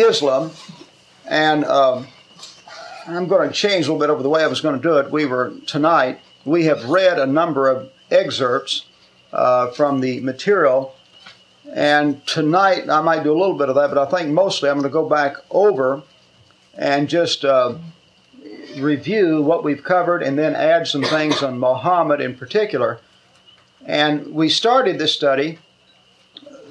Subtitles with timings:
[0.00, 0.50] Islam,
[1.26, 2.06] and um,
[3.06, 4.96] I'm going to change a little bit over the way I was going to do
[4.98, 5.10] it.
[5.10, 6.20] We were tonight.
[6.44, 8.86] We have read a number of excerpts
[9.32, 10.94] uh, from the material,
[11.72, 14.76] and tonight I might do a little bit of that, but I think mostly I'm
[14.76, 16.02] going to go back over
[16.76, 17.74] and just uh,
[18.76, 23.00] review what we've covered, and then add some things on Muhammad in particular.
[23.86, 25.58] And we started this study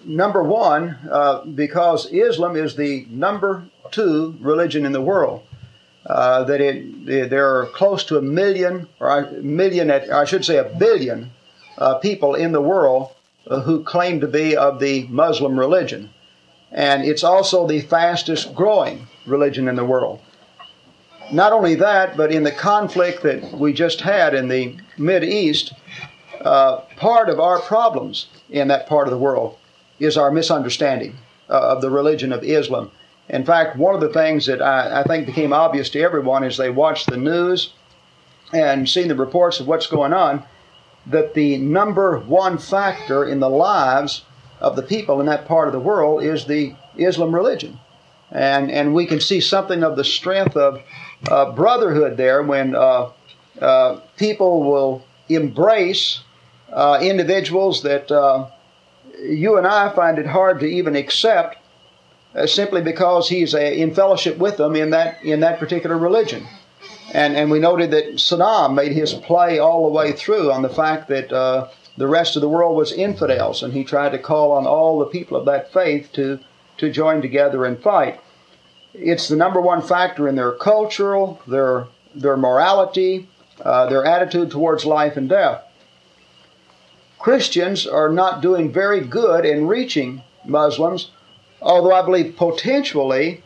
[0.05, 5.43] number one, uh, because Islam is the number two religion in the world.
[6.05, 10.57] Uh, that it, there are close to a million, or a million, I should say
[10.57, 11.31] a billion,
[11.77, 13.11] uh, people in the world
[13.47, 16.09] uh, who claim to be of the Muslim religion.
[16.73, 20.19] And it's also the fastest growing religion in the world.
[21.31, 25.73] Not only that, but in the conflict that we just had in the Mid East,
[26.41, 29.57] uh, part of our problems in that part of the world
[30.03, 31.15] is our misunderstanding
[31.49, 32.91] uh, of the religion of Islam.
[33.29, 36.57] In fact, one of the things that I, I, think became obvious to everyone as
[36.57, 37.73] they watched the news
[38.51, 40.43] and seen the reports of what's going on,
[41.07, 44.23] that the number one factor in the lives
[44.59, 47.79] of the people in that part of the world is the Islam religion.
[48.31, 50.81] And, and we can see something of the strength of
[51.29, 53.11] uh, brotherhood there when uh,
[53.61, 56.21] uh, people will embrace
[56.71, 58.47] uh, individuals that uh,
[59.23, 61.57] you and I find it hard to even accept
[62.35, 66.47] uh, simply because he's a, in fellowship with them in that in that particular religion.
[67.13, 70.69] And and we noted that Saddam made his play all the way through on the
[70.69, 74.51] fact that uh, the rest of the world was infidels, and he tried to call
[74.51, 76.39] on all the people of that faith to
[76.77, 78.19] to join together and fight.
[78.93, 83.27] It's the number one factor in their cultural, their their morality,
[83.61, 85.63] uh, their attitude towards life and death.
[87.23, 91.09] Christians are not doing very good in reaching Muslims,
[91.61, 93.41] although I believe potentially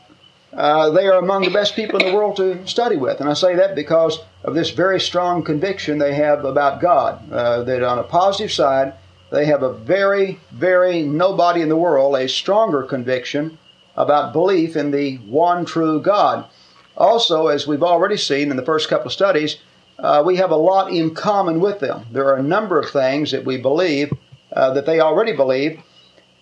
[0.51, 3.19] uh, they are among the best people in the world to study with.
[3.19, 7.31] And I say that because of this very strong conviction they have about God.
[7.31, 8.95] Uh, that on a positive side,
[9.29, 13.59] they have a very, very nobody in the world a stronger conviction
[13.95, 16.49] about belief in the one true God.
[16.97, 19.57] Also, as we've already seen in the first couple of studies,
[19.99, 22.05] uh, we have a lot in common with them.
[22.11, 24.13] There are a number of things that we believe
[24.51, 25.81] uh, that they already believe.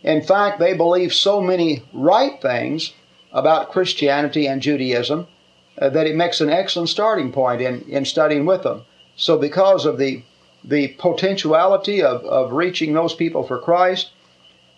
[0.04, 2.94] In fact, they believe so many right things
[3.32, 5.28] about Christianity and Judaism
[5.80, 8.84] uh, that it makes an excellent starting point in, in studying with them.
[9.16, 10.24] So, because of the
[10.64, 14.10] the potentiality of, of reaching those people for Christ,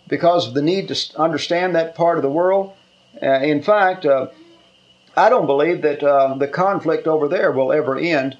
[0.06, 2.74] because of the need to understand that part of the world,
[3.22, 4.26] uh, in fact, uh,
[5.16, 8.36] I don't believe that uh, the conflict over there will ever end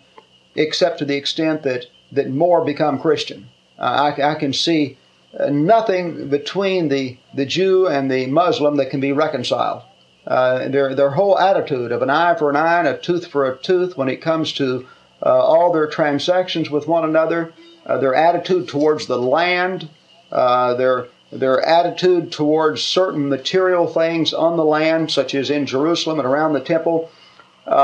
[0.59, 3.49] except to the extent that, that more become Christian.
[3.79, 4.99] Uh, I, I, can see
[5.39, 9.83] uh, nothing between the, the Jew and the Muslim that can be reconciled.
[10.27, 13.51] Uh, their, their whole attitude of an eye for an eye and a tooth for
[13.51, 14.87] a tooth when it comes to
[15.25, 17.53] uh, all their transactions with one another,
[17.87, 19.89] uh, their attitude towards the land,
[20.33, 26.19] uh, their, their attitude towards certain material things on the land, such as in Jerusalem
[26.19, 27.11] and around the temple,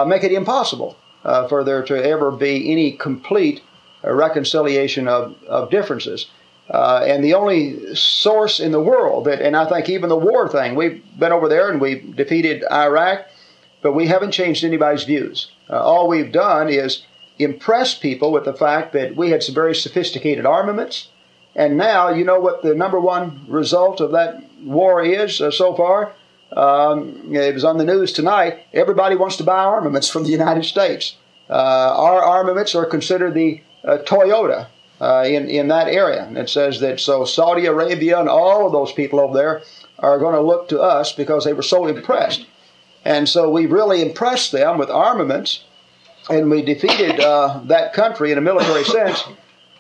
[0.06, 3.62] make it impossible uh, for there to ever be any complete
[4.04, 6.26] uh, reconciliation of, of differences.
[6.70, 10.48] Uh, and the only source in the world that, and I think even the war
[10.48, 13.26] thing, we've been over there and we've defeated Iraq,
[13.82, 15.50] but we haven't changed anybody's views.
[15.68, 17.04] Uh, all we've done is
[17.38, 21.08] impress people with the fact that we had some very sophisticated armaments.
[21.54, 25.74] And now, you know what the number one result of that war is uh, so
[25.74, 26.12] far?
[26.54, 28.60] Um, it was on the news tonight.
[28.72, 31.16] Everybody wants to buy armaments from the United States.
[31.50, 34.68] Uh, our armaments are considered the uh, Toyota
[35.00, 36.30] uh, in, in that area.
[36.34, 39.62] It says that so Saudi Arabia and all of those people over there
[39.98, 42.46] are going to look to us because they were so impressed.
[43.04, 45.64] And so we really impressed them with armaments
[46.30, 49.24] and we defeated uh, that country in a military sense.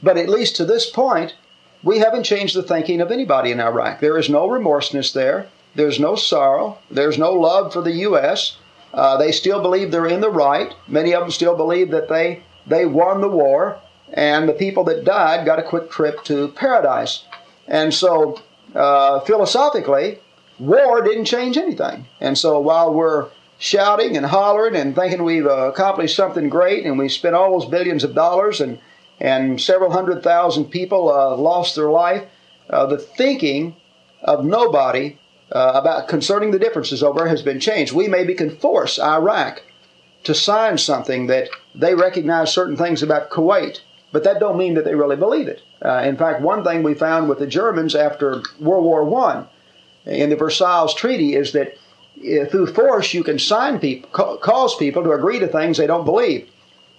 [0.02, 1.34] But at least to this point,
[1.82, 4.00] we haven't changed the thinking of anybody in Iraq.
[4.00, 5.48] There is no remorseness there.
[5.74, 6.78] There's no sorrow.
[6.90, 8.56] There's no love for the U.S.
[8.92, 10.72] Uh, they still believe they're in the right.
[10.86, 13.80] Many of them still believe that they, they won the war
[14.12, 17.24] and the people that died got a quick trip to paradise.
[17.66, 18.40] And so,
[18.74, 20.20] uh, philosophically,
[20.58, 22.06] war didn't change anything.
[22.20, 23.28] And so, while we're
[23.58, 27.68] shouting and hollering and thinking we've uh, accomplished something great and we spent all those
[27.68, 28.78] billions of dollars and,
[29.20, 32.24] and several hundred thousand people uh, lost their life,
[32.70, 33.74] uh, the thinking
[34.22, 35.18] of nobody
[35.52, 37.92] uh, about concerning the differences over has been changed.
[37.92, 39.62] We maybe can force Iraq
[40.24, 43.80] to sign something that they recognize certain things about Kuwait,
[44.10, 45.62] but that don't mean that they really believe it.
[45.84, 49.44] Uh, in fact, one thing we found with the Germans after World War I
[50.06, 51.76] in the Versailles Treaty is that
[52.18, 56.04] uh, through force, you can sign people, cause people to agree to things they don't
[56.04, 56.48] believe.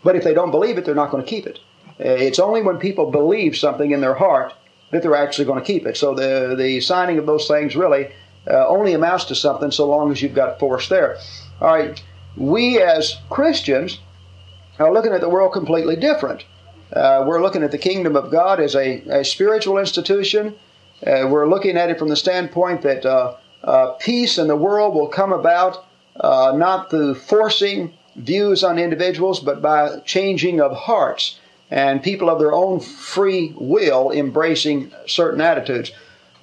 [0.03, 1.59] But if they don't believe it, they're not going to keep it.
[1.99, 4.53] Uh, it's only when people believe something in their heart
[4.91, 5.97] that they're actually going to keep it.
[5.97, 8.11] So the the signing of those things really
[8.47, 11.17] uh, only amounts to something so long as you've got force there.
[11.61, 12.01] All right,
[12.35, 13.99] we as Christians
[14.79, 16.45] are looking at the world completely different.
[16.93, 20.55] Uh, we're looking at the kingdom of God as a, a spiritual institution.
[21.05, 24.93] Uh, we're looking at it from the standpoint that uh, uh, peace in the world
[24.93, 25.85] will come about
[26.19, 31.39] uh, not through forcing views on individuals, but by changing of hearts
[31.71, 35.91] and people of their own free will embracing certain attitudes.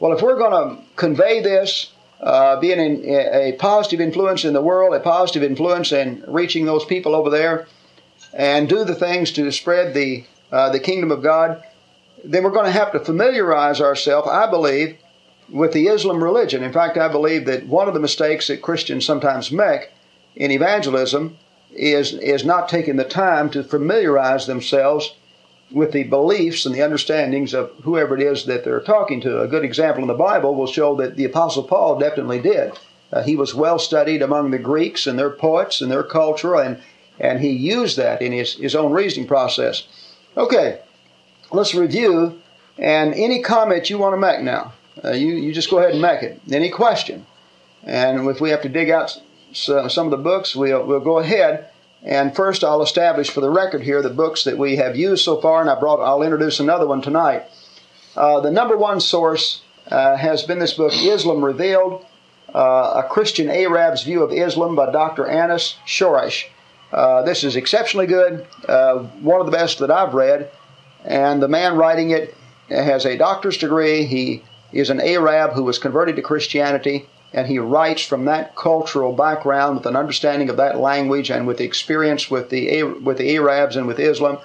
[0.00, 1.91] Well, if we're going to convey this,
[2.22, 6.84] uh, being in, a positive influence in the world, a positive influence in reaching those
[6.84, 7.66] people over there,
[8.32, 11.64] and do the things to spread the uh, the kingdom of God,
[12.24, 14.98] then we're going to have to familiarize ourselves, I believe,
[15.48, 16.62] with the Islam religion.
[16.62, 19.90] In fact, I believe that one of the mistakes that Christians sometimes make
[20.36, 21.38] in evangelism
[21.72, 25.14] is, is not taking the time to familiarize themselves
[25.72, 29.40] with the beliefs and the understandings of whoever it is that they're talking to.
[29.40, 32.72] A good example in the Bible will show that the Apostle Paul definitely did.
[33.12, 36.80] Uh, he was well studied among the Greeks and their poets and their culture, and,
[37.20, 39.86] and he used that in his, his own reasoning process.
[40.36, 40.80] Okay,
[41.50, 42.40] let's review.
[42.78, 44.72] And any comment you want to make now,
[45.04, 46.40] uh, you, you just go ahead and make it.
[46.50, 47.26] Any question?
[47.84, 49.20] And if we have to dig out
[49.52, 51.68] some of the books, we'll, we'll go ahead.
[52.04, 55.40] And first, I'll establish for the record here the books that we have used so
[55.40, 57.44] far, and I brought, I'll introduce another one tonight.
[58.16, 62.04] Uh, the number one source uh, has been this book, Islam Revealed,
[62.54, 65.26] uh, A Christian Arab's View of Islam by Dr.
[65.26, 66.46] Anis Shorrosh.
[66.92, 70.50] Uh, this is exceptionally good, uh, one of the best that I've read,
[71.04, 72.34] and the man writing it
[72.68, 74.04] has a doctor's degree.
[74.04, 79.12] He is an Arab who was converted to Christianity and he writes from that cultural
[79.12, 83.76] background with an understanding of that language and with experience with the with the Arabs
[83.76, 84.38] and with Islam,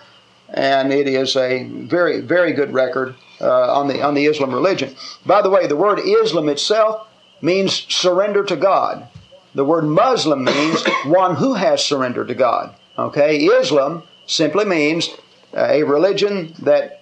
[0.50, 4.95] and it is a very very good record uh, on the on the Islam religion.
[5.25, 7.07] By the way, the word Islam itself
[7.42, 9.07] means surrender to God.
[9.54, 12.75] The word Muslim means one who has surrendered to God.
[12.98, 15.10] Okay, Islam simply means
[15.54, 17.01] a religion that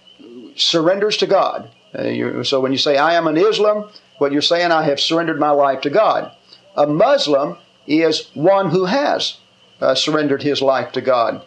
[0.55, 1.69] surrenders to God.
[1.93, 5.39] Uh, so when you say I am an Islam, what you're saying, I have surrendered
[5.39, 6.31] my life to God.
[6.75, 7.57] A Muslim
[7.87, 9.37] is one who has
[9.81, 11.43] uh, surrendered his life to God.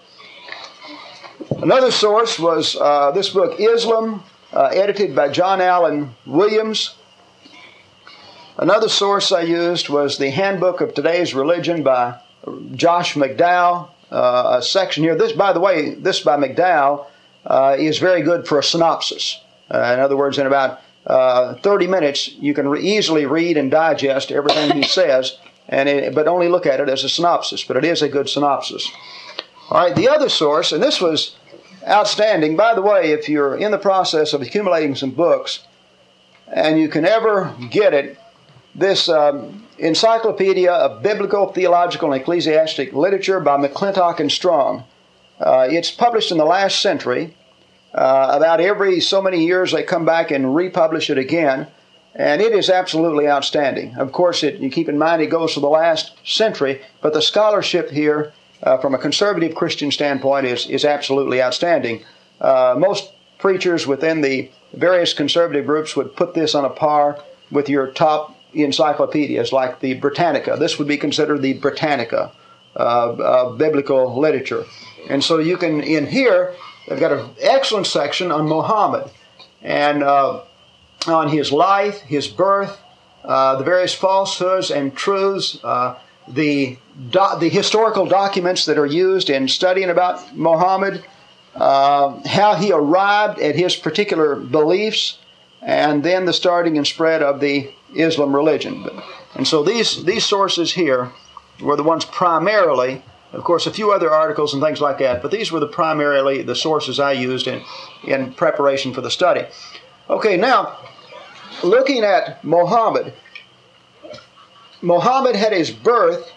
[1.62, 4.22] Another source was uh, this book, Islam,
[4.52, 6.94] uh, edited by John Alden Williams.
[8.56, 12.20] Another source I used was the Handbook of Today's Religion by
[12.72, 13.90] Josh McDowell.
[14.10, 15.14] Uh, a section here.
[15.14, 17.06] This, by the way, this by McDowell
[17.44, 19.40] uh, is very good for a synopsis.
[19.70, 23.70] Uh, in other words, in about uh, 30 minutes, you can re- easily read and
[23.70, 25.38] digest everything he says,
[25.68, 27.64] and it, but only look at it as a synopsis.
[27.64, 28.90] But it is a good synopsis.
[29.70, 31.36] All right, the other source, and this was
[31.86, 32.56] outstanding.
[32.56, 35.66] By the way, if you're in the process of accumulating some books,
[36.46, 38.18] and you can ever get it,
[38.74, 44.84] this um, Encyclopedia of Biblical, Theological, and Ecclesiastic Literature by McClintock and Strong.
[45.40, 47.36] Uh, it's published in the last century.
[47.98, 51.66] Uh, about every so many years, they come back and republish it again,
[52.14, 53.92] and it is absolutely outstanding.
[53.96, 57.20] Of course, it, you keep in mind it goes to the last century, but the
[57.20, 58.32] scholarship here,
[58.62, 62.04] uh, from a conservative Christian standpoint, is, is absolutely outstanding.
[62.40, 67.18] Uh, most preachers within the various conservative groups would put this on a par
[67.50, 70.56] with your top encyclopedias like the Britannica.
[70.56, 72.30] This would be considered the Britannica
[72.76, 74.64] of biblical literature.
[75.10, 76.54] And so you can, in here,
[76.88, 79.10] They've got an excellent section on Muhammad
[79.60, 80.42] and uh,
[81.06, 82.80] on his life, his birth,
[83.24, 86.78] uh, the various falsehoods and truths, uh, the,
[87.10, 91.04] do- the historical documents that are used in studying about Muhammad,
[91.54, 95.18] uh, how he arrived at his particular beliefs,
[95.60, 98.88] and then the starting and spread of the Islam religion.
[99.34, 101.10] And so these, these sources here
[101.60, 105.30] were the ones primarily of course, a few other articles and things like that, but
[105.30, 107.62] these were the primarily the sources I used in,
[108.04, 109.44] in preparation for the study.
[110.08, 110.78] Okay, now,
[111.62, 113.12] looking at Muhammad,
[114.80, 116.32] Muhammad had his birth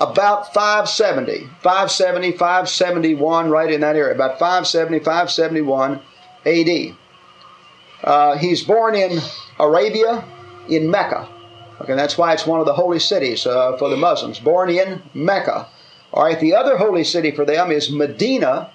[0.00, 6.00] about 570, 570, 571, right in that area, about 570, 571
[6.46, 6.96] AD.
[8.04, 9.18] Uh, he's born in
[9.58, 10.24] Arabia,
[10.68, 11.28] in Mecca.
[11.80, 14.38] Okay, that's why it's one of the holy cities uh, for the Muslims.
[14.38, 15.66] Born in Mecca.
[16.12, 18.70] All right, the other holy city for them is Medina,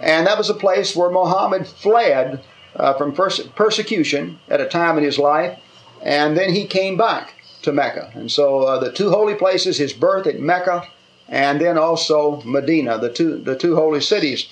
[0.00, 2.42] and that was a place where Muhammad fled
[2.74, 5.58] uh, from persecution at a time in his life,
[6.02, 8.10] and then he came back to Mecca.
[8.14, 10.88] And so uh, the two holy places, his birth at Mecca,
[11.28, 14.46] and then also Medina, the two, the two holy cities.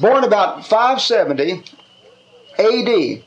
[0.00, 1.62] Born about 570
[2.58, 3.22] AD,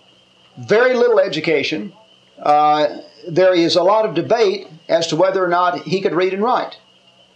[0.68, 1.94] very little education.
[2.38, 2.98] Uh,
[3.28, 6.44] there is a lot of debate as to whether or not he could read and
[6.44, 6.78] write.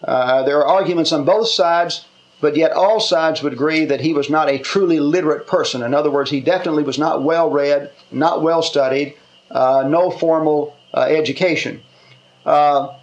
[0.04, 2.06] Uh, there are arguments on both sides,
[2.42, 5.84] but yet all sides would agree that he was not a truly literate person.
[5.84, 9.16] In other words, he definitely was not well read, not well studied,
[9.52, 11.82] uh, no formal uh, education.
[12.46, 12.96] Uh,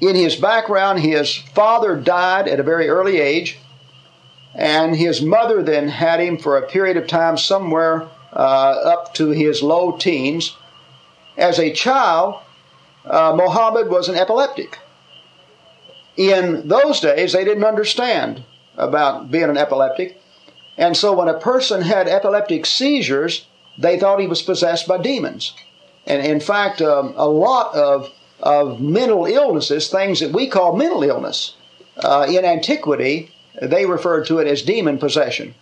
[0.00, 3.58] in his background, his father died at a very early age,
[4.54, 9.30] and his mother then had him for a period of time somewhere uh, up to
[9.30, 10.56] his low teens.
[11.38, 12.40] As a child,
[13.06, 14.78] uh, Muhammad was an epileptic.
[16.16, 18.44] In those days, they didn't understand
[18.76, 20.20] about being an epileptic.
[20.76, 23.46] And so when a person had epileptic seizures,
[23.78, 25.54] they thought he was possessed by demons.
[26.06, 31.02] And in fact, um, a lot of, of mental illnesses, things that we call mental
[31.02, 31.56] illness,
[31.96, 35.54] uh, in antiquity, they referred to it as demon possession.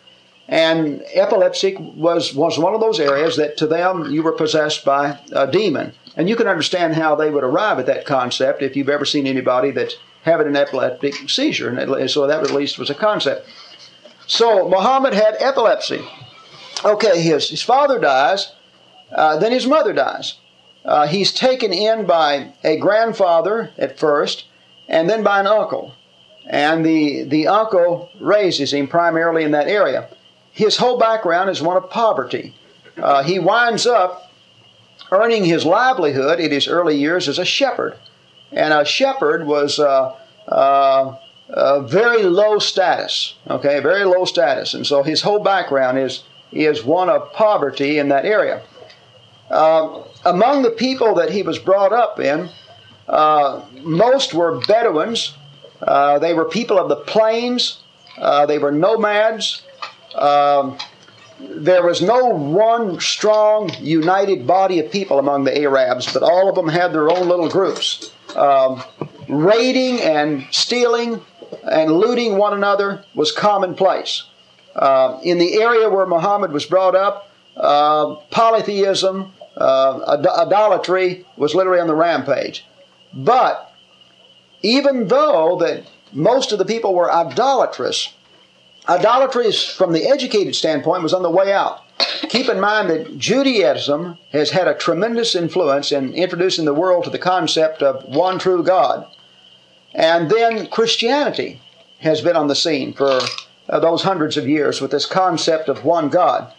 [0.48, 5.18] And epilepsy was, was one of those areas that to them you were possessed by
[5.32, 5.92] a demon.
[6.16, 9.26] And you can understand how they would arrive at that concept if you've ever seen
[9.26, 11.70] anybody that's having an epileptic seizure.
[11.70, 13.48] And so that at least was a concept.
[14.26, 16.06] So Muhammad had epilepsy.
[16.84, 18.52] Okay, his, his father dies,
[19.12, 20.36] uh, then his mother dies.
[20.84, 24.46] Uh, he's taken in by a grandfather at first,
[24.88, 25.94] and then by an uncle.
[26.46, 30.08] And the, the uncle raises him primarily in that area.
[30.52, 32.54] His whole background is one of poverty.
[32.96, 34.30] Uh, he winds up
[35.12, 37.96] earning his livelihood in his early years as a shepherd.
[38.52, 40.14] And a shepherd was uh,
[40.48, 44.74] uh, very low status, okay, very low status.
[44.74, 48.62] And so his whole background is, is one of poverty in that area.
[49.50, 52.48] Uh, among the people that he was brought up in,
[53.08, 55.34] uh, most were Bedouins.
[55.82, 57.80] Uh, they were people of the plains.
[58.16, 59.62] Uh, they were nomads.
[60.14, 60.78] Um,
[61.40, 66.54] there was no one strong, united body of people among the Arabs, but all of
[66.54, 68.12] them had their own little groups.
[68.36, 68.82] Um,
[69.28, 71.20] raiding and stealing
[71.70, 74.24] and looting one another was commonplace.
[74.74, 81.80] Uh, in the area where Muhammad was brought up, uh, polytheism, uh, idolatry was literally
[81.80, 82.64] on the rampage.
[83.12, 83.72] But
[84.62, 88.12] even though that most of the people were idolatrous,
[88.88, 91.82] idolatry from the educated standpoint was on the way out.
[92.28, 97.10] Keep in mind that Judaism has had a tremendous influence in introducing the world to
[97.10, 99.06] the concept of one true God.
[99.94, 101.60] And then Christianity
[101.98, 103.20] has been on the scene for
[103.68, 106.52] uh, those hundreds of years with this concept of one God.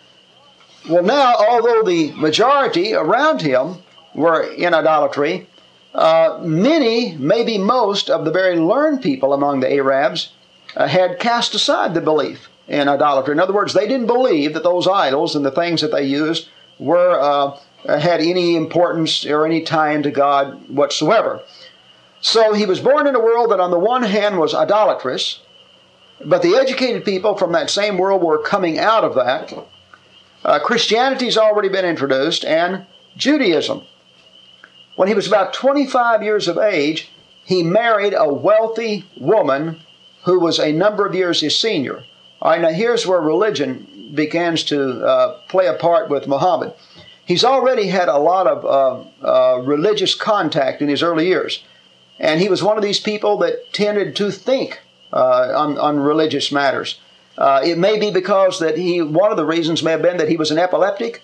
[0.89, 3.77] Well, now, although the majority around him
[4.13, 5.48] were in idolatry,
[5.93, 10.31] uh, many, maybe most, of the very learned people among the Arabs
[10.75, 13.34] uh, had cast aside the belief in idolatry.
[13.34, 16.50] In other words, they didn't believe that those idols and the things that they used
[16.80, 17.58] were uh,
[18.00, 21.41] had any importance or any tie into God whatsoever.
[22.22, 25.41] So he was born in a world that, on the one hand, was idolatrous,
[26.24, 29.53] but the educated people from that same world were coming out of that.
[30.46, 32.86] Uh, Christianity's already been introduced, and
[33.18, 33.84] Judaism.
[34.96, 37.10] When he was about 25 years of age,
[37.44, 39.82] he married a wealthy woman
[40.24, 42.03] who was a number of years his senior.
[42.41, 46.74] All right, now here's where religion begins to uh, play a part with Muhammad.
[47.24, 51.63] He's already had a lot of uh, uh, religious contact in his early years.
[52.19, 54.81] And he was one of these people that tended to think
[55.13, 57.00] uh, on, on religious matters.
[57.38, 60.29] Uh, it may be because that he, one of the reasons may have been that
[60.29, 61.24] he was an epileptic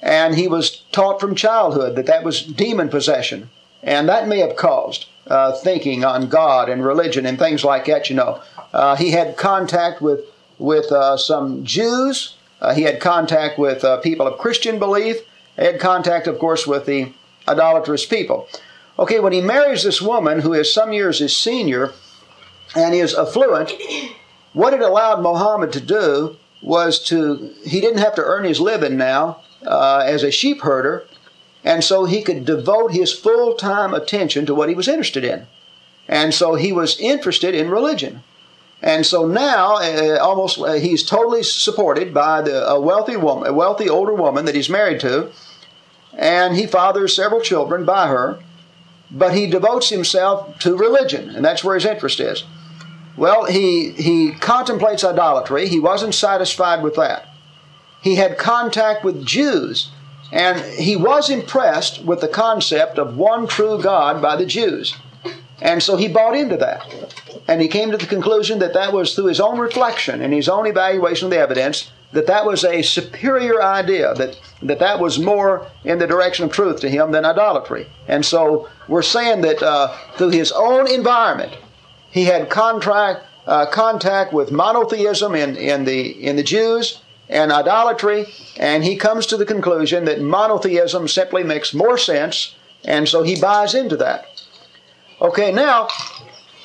[0.00, 3.50] and he was taught from childhood that that was demon possession.
[3.82, 8.08] And that may have caused uh, thinking on God and religion and things like that,
[8.08, 8.40] you know.
[8.96, 10.20] He had contact with,
[10.58, 12.36] with uh, some Jews.
[12.60, 15.18] Uh, he had contact with uh, people of Christian belief.
[15.56, 17.12] He had contact, of course, with the
[17.48, 18.48] idolatrous people.
[18.98, 21.92] Okay, when he marries this woman who is some years his senior
[22.74, 23.72] and is affluent,
[24.52, 28.96] what it allowed Muhammad to do was to, he didn't have to earn his living
[28.96, 31.06] now uh, as a sheep herder.
[31.64, 35.46] And so he could devote his full time attention to what he was interested in.
[36.08, 38.22] And so he was interested in religion.
[38.82, 43.52] And so now, uh, almost, uh, he's totally supported by the, a wealthy woman, a
[43.52, 45.30] wealthy older woman that he's married to,
[46.16, 48.38] and he fathers several children by her.
[49.10, 52.44] But he devotes himself to religion, and that's where his interest is.
[53.16, 55.66] Well, he he contemplates idolatry.
[55.68, 57.26] He wasn't satisfied with that.
[58.02, 59.90] He had contact with Jews
[60.30, 64.94] And he was impressed with the concept of one true God by the Jews.
[65.60, 66.82] And so he bought into that.
[67.48, 70.48] And he came to the conclusion that that was through his own reflection and his
[70.50, 75.18] own evaluation of the evidence that that was a superior idea, that, that that was
[75.18, 77.86] more in the direction of truth to him than idolatry.
[78.06, 81.56] And so we're saying that uh, through his own environment,
[82.10, 88.26] he had contract, uh, contact with monotheism in, in, the, in the Jews and idolatry,
[88.56, 93.38] and he comes to the conclusion that monotheism simply makes more sense, and so he
[93.38, 94.24] buys into that.
[95.20, 95.88] Okay, now,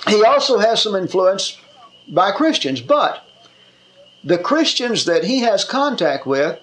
[0.08, 1.58] he also has some influence
[2.08, 3.26] by Christians, but
[4.24, 6.60] the Christians that he has contact with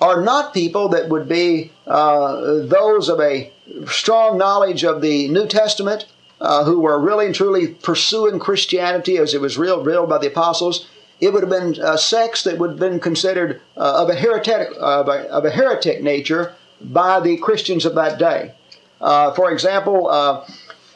[0.00, 3.52] are not people that would be uh, those of a
[3.86, 6.06] strong knowledge of the New Testament,
[6.40, 10.28] uh, who were really and truly pursuing Christianity as it was real, revealed by the
[10.28, 10.88] apostles.
[11.20, 14.68] It would have been a sects that would have been considered uh, of, a heretic,
[14.78, 18.52] of, a, of a heretic nature by the Christians of that day.
[19.00, 20.44] Uh, for example, uh,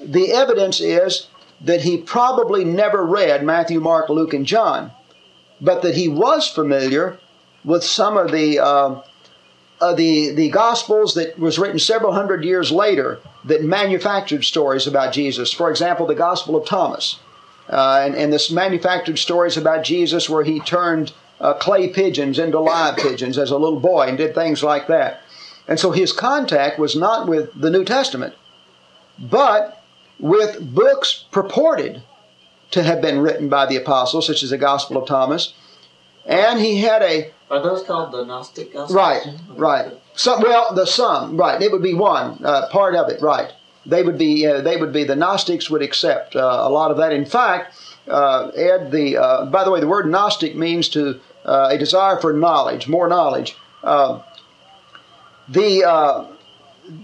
[0.00, 1.26] the evidence is
[1.64, 4.92] that he probably never read Matthew, Mark, Luke, and John
[5.62, 7.18] but that he was familiar
[7.64, 9.00] with some of the uh,
[9.80, 15.12] uh, the the Gospels that was written several hundred years later that manufactured stories about
[15.12, 15.52] Jesus.
[15.52, 17.20] For example, the Gospel of Thomas,
[17.70, 22.58] uh, and, and this manufactured stories about Jesus where he turned uh, clay pigeons into
[22.58, 25.20] live pigeons as a little boy and did things like that.
[25.68, 28.34] And so his contact was not with the New Testament,
[29.18, 29.81] but
[30.22, 32.02] with books purported
[32.70, 35.52] to have been written by the apostles, such as the Gospel of Thomas.
[36.24, 37.30] And he had a.
[37.50, 38.94] Are those called the Gnostic Gospels?
[38.94, 39.26] Right,
[39.56, 39.92] right.
[40.14, 41.60] Some, well, the some, right.
[41.60, 43.52] It would be one uh, part of it, right.
[43.84, 45.04] They would be, uh, they would be.
[45.04, 47.12] The Gnostics would accept uh, a lot of that.
[47.12, 47.74] In fact,
[48.08, 49.16] uh, Ed, the.
[49.18, 53.08] Uh, by the way, the word Gnostic means to uh, a desire for knowledge, more
[53.08, 53.56] knowledge.
[55.48, 56.28] the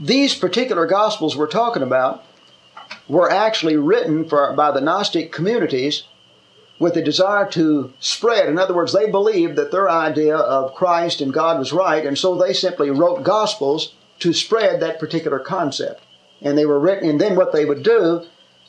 [0.01, 2.25] these particular Gospels we're talking about
[3.09, 6.05] were actually written for, by the Gnostic communities
[6.79, 8.49] with a desire to spread.
[8.49, 12.17] In other words, they believed that their idea of Christ and God was right, and
[12.17, 16.03] so they simply wrote Gospels to spread that particular concept.
[16.41, 18.25] And they were written, and then what they would do,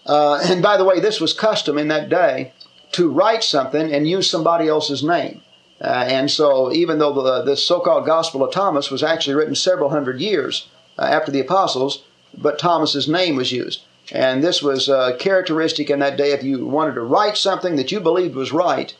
[0.05, 2.53] uh, and by the way, this was custom in that day,
[2.93, 5.41] to write something and use somebody else's name.
[5.79, 9.55] Uh, and so, even though the, the so called Gospel of Thomas was actually written
[9.55, 12.03] several hundred years uh, after the apostles,
[12.35, 13.81] but Thomas's name was used.
[14.11, 17.91] And this was uh, characteristic in that day if you wanted to write something that
[17.91, 18.95] you believed was right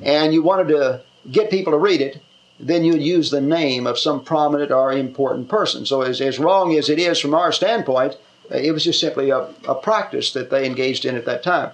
[0.00, 2.20] and you wanted to get people to read it,
[2.60, 5.84] then you'd use the name of some prominent or important person.
[5.84, 8.16] So, as, as wrong as it is from our standpoint,
[8.50, 11.72] it was just simply a, a practice that they engaged in at that time.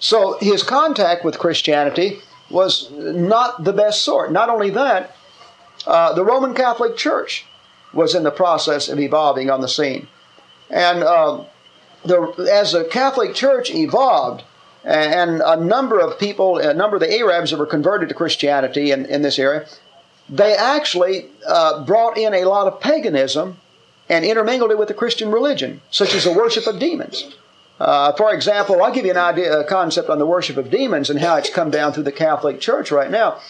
[0.00, 2.18] So, his contact with Christianity
[2.50, 4.32] was not the best sort.
[4.32, 5.16] Not only that,
[5.86, 7.46] uh, the Roman Catholic Church
[7.92, 10.08] was in the process of evolving on the scene.
[10.70, 11.44] And uh,
[12.04, 14.44] the, as the Catholic Church evolved,
[14.84, 18.90] and a number of people, a number of the Arabs that were converted to Christianity
[18.90, 19.66] in, in this area,
[20.28, 23.58] they actually uh, brought in a lot of paganism
[24.08, 27.34] and intermingled it with the Christian religion, such as the worship of demons.
[27.78, 31.10] Uh, for example, I'll give you an idea, a concept on the worship of demons
[31.10, 33.40] and how it's come down through the Catholic Church right now.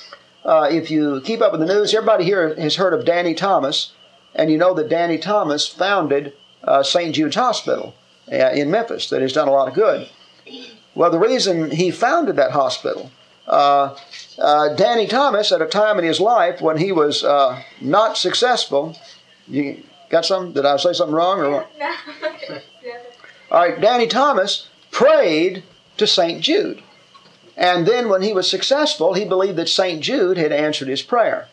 [0.45, 3.93] Uh, if you keep up with the news, everybody here has heard of Danny Thomas,
[4.35, 6.33] and you know that Danny Thomas founded
[6.65, 7.15] uh, St.
[7.15, 7.95] Jude's Hospital.
[8.33, 10.09] Uh, in Memphis that has done a lot of good.
[10.95, 13.11] Well, the reason he founded that hospital,
[13.47, 13.95] uh,
[14.39, 18.97] uh, Danny Thomas, at a time in his life when he was uh, not successful,
[19.47, 20.53] you got some?
[20.53, 21.71] Did I say something wrong or what?
[21.79, 22.59] No.
[23.51, 25.63] All right, Danny Thomas prayed
[25.99, 26.41] to St.
[26.41, 26.83] Jude.
[27.55, 30.03] And then when he was successful, he believed that St.
[30.03, 31.49] Jude had answered his prayer.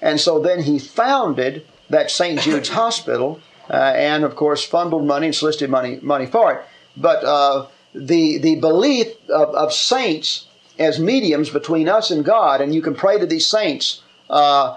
[0.00, 2.40] And so then he founded that St.
[2.40, 3.40] Jude's Hospital
[3.72, 6.64] and of course funded money and solicited money money for it.
[6.96, 10.46] But uh, the the belief of, of, saints
[10.78, 14.76] as mediums between us and God, and you can pray to these saints, uh,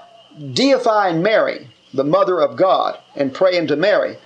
[0.53, 4.17] deifying Mary, the Mother of God, and praying to Mary.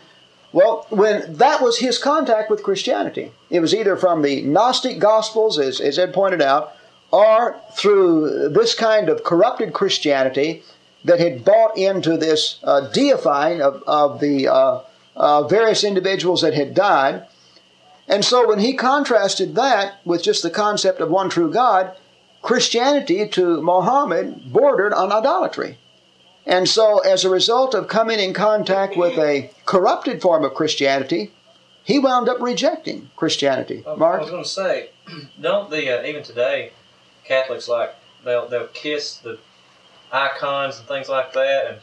[0.54, 5.58] Well, when that was his contact with Christianity, it was either from the Gnostic Gospels,
[5.58, 6.74] as, as Ed pointed out,
[7.12, 10.64] or through this kind of corrupted Christianity
[11.04, 14.82] that had bought into this uh, deifying of, of the uh,
[15.16, 17.26] uh, various individuals that had died.
[18.08, 21.96] And so when he contrasted that with just the concept of one true God,
[22.42, 25.78] Christianity to Mohammed bordered on idolatry.
[26.46, 31.32] And so, as a result of coming in contact with a corrupted form of Christianity,
[31.84, 33.84] he wound up rejecting Christianity.
[33.86, 34.90] Mark, I was going to say,
[35.42, 36.72] don't the uh, even today
[37.24, 39.38] Catholics like they'll they'll kiss the
[40.12, 41.78] icons and things like that, and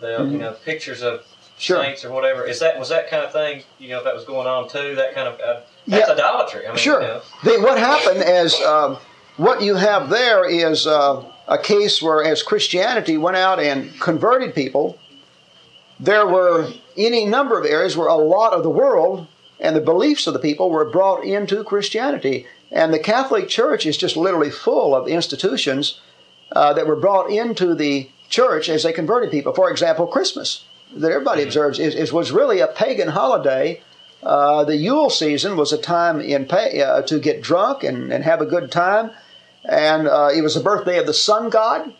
[0.00, 1.24] the you know pictures of
[1.58, 1.82] Sure.
[1.84, 2.44] saints or whatever.
[2.44, 3.62] Is that was that kind of thing?
[3.78, 6.14] You know, if that was going on too, that kind of uh, that's Yeah.
[6.14, 6.66] idolatry.
[6.66, 7.00] I mean, Sure.
[7.00, 8.96] You know, The, what happened is um,
[9.36, 14.54] what you have there is uh, a case where, as Christianity went out and converted
[14.54, 14.98] people,
[16.00, 19.26] there were any number of areas where a lot of the world
[19.60, 22.46] and the beliefs of the people were brought into Christianity.
[22.72, 26.00] And the Catholic Church is just literally full of institutions
[26.54, 29.52] uh, that were brought into the church as they converted people.
[29.52, 33.82] For example, Christmas, that everybody observes, is, is was really a pagan holiday.
[34.22, 38.24] Uh, the Yule season was a time in pa- uh, to get drunk and, and
[38.24, 39.10] have a good time,
[39.64, 41.92] and uh, it was the birthday of the sun god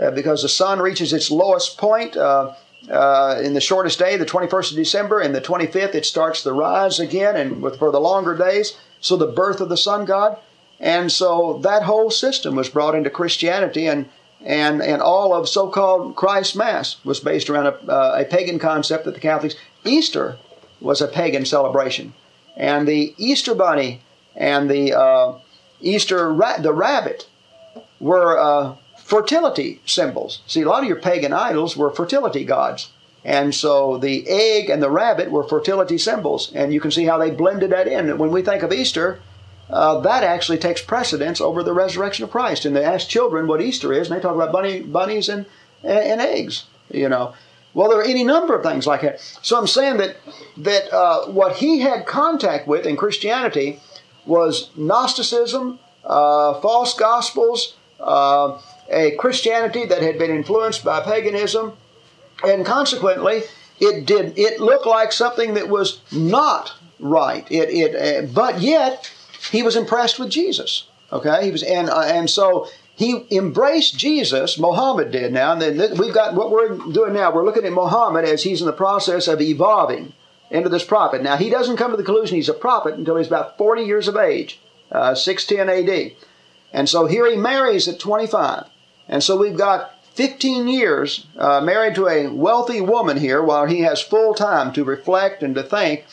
[0.00, 2.52] uh, because the sun reaches its lowest point uh,
[2.90, 6.52] uh, in the shortest day, the 21st of December, and the 25th it starts the
[6.52, 10.38] rise again, and with, for the longer days, so the birth of the sun god,
[10.80, 14.08] and so that whole system was brought into Christianity, and
[14.44, 19.04] and and all of so-called Christ Mass was based around a, uh, a pagan concept
[19.04, 20.36] that the Catholics Easter
[20.80, 22.12] was a pagan celebration,
[22.56, 24.02] and the Easter bunny
[24.36, 25.38] and the uh,
[25.80, 27.28] Easter ra- the rabbit
[28.00, 30.40] were uh, fertility symbols.
[30.46, 32.90] See, a lot of your pagan idols were fertility gods.
[33.24, 36.52] And so the egg and the rabbit were fertility symbols.
[36.54, 38.18] And you can see how they blended that in.
[38.18, 39.20] When we think of Easter,
[39.70, 42.64] uh, that actually takes precedence over the resurrection of Christ.
[42.64, 45.46] And they ask children what Easter is, and they talk about bunny, bunnies and,
[45.82, 47.34] and eggs, you know.
[47.72, 49.20] Well, there are any number of things like that.
[49.42, 50.16] So I'm saying that,
[50.58, 53.80] that uh, what he had contact with in Christianity
[54.26, 61.76] was Gnosticism, uh, false gospels, uh, a Christianity that had been influenced by paganism,
[62.44, 63.42] and consequently,
[63.80, 67.50] it did it looked like something that was not right.
[67.50, 69.10] It it uh, but yet
[69.50, 70.84] he was impressed with Jesus.
[71.12, 74.58] Okay, he was and uh, and so he embraced Jesus.
[74.58, 77.32] Muhammad did now, and then th- we've got what we're doing now.
[77.32, 80.12] We're looking at Muhammad as he's in the process of evolving
[80.50, 81.22] into this prophet.
[81.22, 84.08] Now he doesn't come to the conclusion he's a prophet until he's about forty years
[84.08, 86.16] of age, uh, six ten A.D.
[86.74, 88.64] And so here he marries at 25.
[89.08, 93.80] And so we've got 15 years uh, married to a wealthy woman here while he
[93.82, 96.04] has full time to reflect and to think.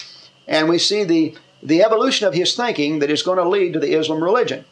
[0.47, 3.79] And we see the, the evolution of his thinking that is going to lead to
[3.79, 4.65] the Islam religion.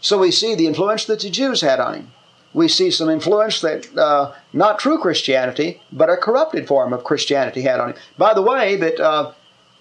[0.00, 2.12] So we see the influence that the Jews had on him.
[2.54, 7.62] We see some influence that uh, not true Christianity, but a corrupted form of Christianity
[7.62, 7.96] had on him.
[8.16, 9.32] By the way, that uh,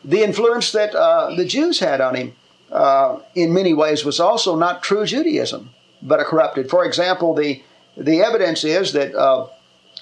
[0.03, 2.35] the influence that uh, the Jews had on him
[2.71, 5.69] uh, in many ways was also not true Judaism,
[6.01, 6.69] but a corrupted.
[6.69, 7.63] For example, the
[7.95, 9.47] the evidence is that uh,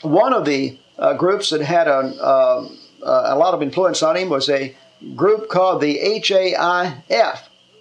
[0.01, 2.67] one of the uh, groups that had a,
[3.01, 4.75] a lot of influence on him was a
[5.15, 7.39] group called the HAIF.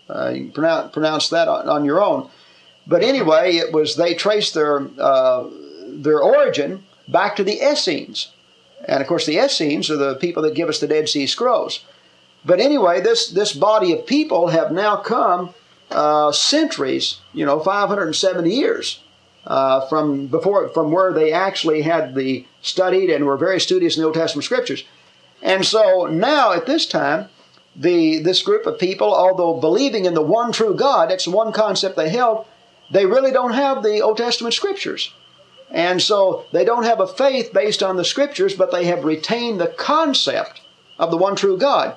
[0.09, 2.29] Uh, you can pronounce, pronounce that on, on, your own.
[2.87, 5.49] But anyway, it was they traced their uh,
[5.87, 8.33] their origin back to the Essenes,
[8.87, 11.85] and of course the Essenes are the people that give us the Dead Sea Scrolls.
[12.45, 15.55] But anyway, this this body of people have now come
[15.91, 19.01] uh, centuries, you know, 570 years
[19.47, 24.03] uh, from before from where they actually had the studied and were very studious in
[24.03, 24.85] the Old Testament scriptures.
[25.45, 27.29] And so now at this time,
[27.77, 31.53] the this group of people, although believing in the one true God, that's the one
[31.53, 32.47] concept they held,
[32.91, 35.13] they really don't have the Old Testament scriptures.
[35.71, 39.61] And so they don't have a faith based on the scriptures, but they have retained
[39.61, 40.63] the concept
[40.99, 41.97] of the one true God.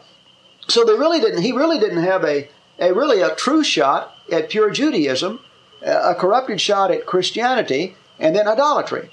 [0.67, 1.43] So they really didn't.
[1.43, 5.39] He really didn't have a, a really a true shot at pure Judaism,
[5.81, 9.09] a corrupted shot at Christianity, and then idolatry.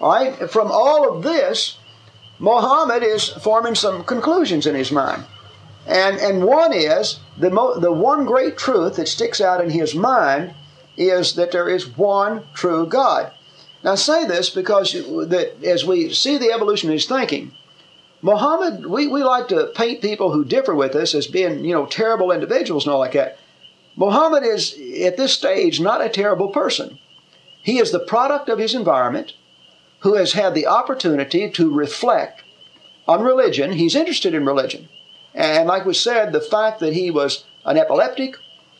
[0.00, 0.50] All right.
[0.50, 1.78] From all of this,
[2.42, 5.22] Mohammed is forming some conclusions in his mind,
[5.86, 9.94] and and one is the mo- the one great truth that sticks out in his
[9.94, 10.52] mind
[10.96, 13.30] is that there is one true God.
[13.84, 17.52] Now, I say this because that as we see the evolution of his thinking,
[18.22, 21.86] Muhammad, we, we like to paint people who differ with us as being, you know,
[21.86, 23.38] terrible individuals and all like that.
[23.94, 26.98] Muhammad is, at this stage, not a terrible person.
[27.62, 29.34] He is the product of his environment
[30.02, 32.42] who has had the opportunity to reflect
[33.08, 33.72] on religion.
[33.72, 34.88] He's interested in religion.
[35.34, 38.36] And like we said, the fact that he was an epileptic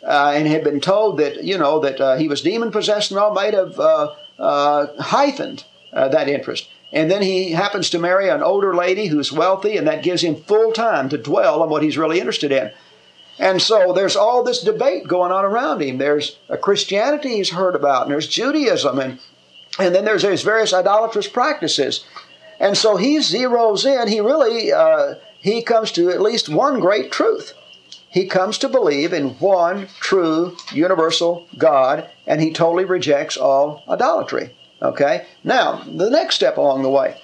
[0.06, 3.18] uh, and had been told that, you know, that uh, he was demon possessed and
[3.18, 4.14] all might have uh,
[4.98, 6.68] heightened that interest.
[6.92, 10.42] And then he happens to marry an older lady who's wealthy, and that gives him
[10.42, 12.70] full time to dwell on what he's really interested in.
[13.38, 15.96] And so there's all this debate going on around him.
[15.96, 19.18] There's a Christianity he's heard about, and there's Judaism, and,
[19.78, 22.04] and then there's, there's various idolatrous practices.
[22.60, 27.10] And so he zeroes in, he really, uh, he comes to at least one great
[27.10, 27.54] truth.
[28.08, 34.54] He comes to believe in one true universal God, and he totally rejects all idolatry.
[34.82, 35.26] Okay?
[35.42, 37.20] Now, the next step along the way.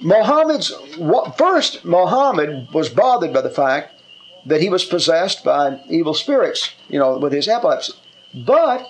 [0.00, 0.72] Muhammad's
[1.36, 4.00] first Muhammad was bothered by the fact
[4.46, 7.94] that he was possessed by evil spirits, you know, with his epilepsy.
[8.34, 8.88] But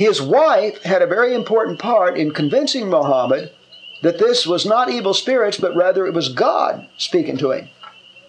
[0.00, 3.52] his wife had a very important part in convincing Muhammad
[4.00, 7.68] that this was not evil spirits, but rather it was God speaking to him.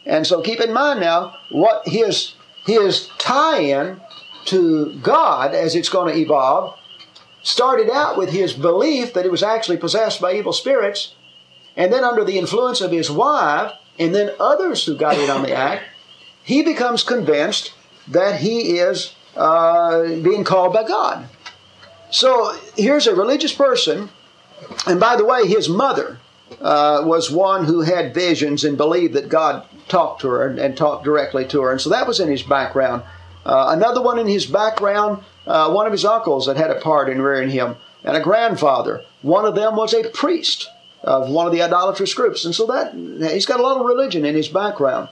[0.06, 4.02] And so keep in mind now what his his tie-in
[4.48, 6.78] to God as it's going to evolve
[7.42, 11.16] started out with his belief that he was actually possessed by evil spirits,
[11.78, 15.44] and then under the influence of his wife, and then others who got in on
[15.44, 15.86] the act,
[16.44, 17.72] he becomes convinced
[18.10, 21.30] that he is uh, being called by God.
[22.12, 24.10] So here's a religious person,
[24.86, 26.20] and by the way, his mother
[26.60, 30.76] uh, was one who had visions and believed that God talked to her and, and
[30.76, 33.04] talked directly to her, and so that was in his background.
[33.46, 37.10] Uh, another one in his background, uh, one of his uncles that had a part
[37.10, 39.04] in rearing him, and a grandfather.
[39.22, 40.68] One of them was a priest
[41.04, 42.94] of one of the idolatrous groups, and so that
[43.32, 45.08] he's got a lot of religion in his background.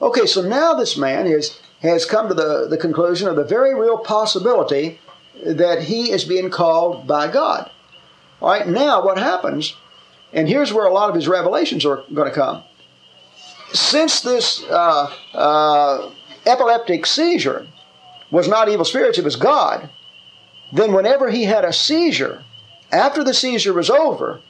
[0.00, 3.74] Okay, so now this man is has come to the, the conclusion of the very
[3.74, 5.00] real possibility
[5.44, 7.70] that he is being called by God.
[8.40, 9.76] All right, now what happens,
[10.32, 12.62] and here's where a lot of his revelations are going to come.
[13.72, 16.10] Since this uh, uh,
[16.46, 17.66] epileptic seizure
[18.30, 19.88] was not evil spirits, it was God,
[20.72, 22.44] then whenever he had a seizure,
[22.90, 24.40] after the seizure was over,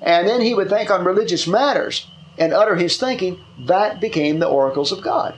[0.00, 2.06] and then he would think on religious matters
[2.38, 5.34] and utter his thinking, that became the oracles of God.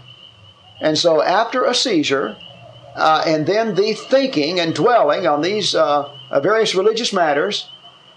[0.80, 2.36] And so after a seizure,
[2.94, 7.68] uh, and then the thinking and dwelling on these uh, uh, various religious matters,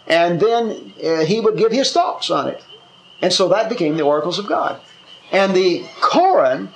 [0.07, 2.63] and then uh, he would give his thoughts on it.
[3.21, 4.79] And so that became the oracles of God.
[5.31, 6.69] And the Koran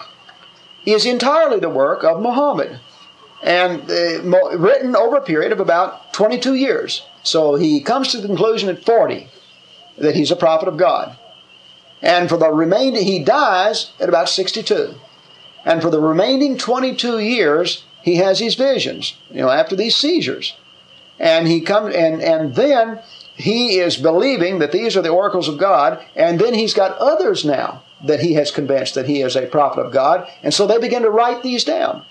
[0.85, 2.79] is entirely the work of Muhammad,
[3.43, 7.05] and uh, written over a period of about 22 years.
[7.23, 9.27] So he comes to the conclusion at 40
[9.97, 11.17] that he's a prophet of God.
[12.01, 14.95] And for the remainder, he dies at about 62.
[15.63, 20.55] And for the remaining 22 years, he has these visions, you know, after these seizures.
[21.19, 22.99] And he comes, and, and then
[23.35, 27.45] he is believing that these are the oracles of God, and then he's got others
[27.45, 30.27] now that he has convinced that he is a prophet of God.
[30.41, 32.03] And so they begin to write these down.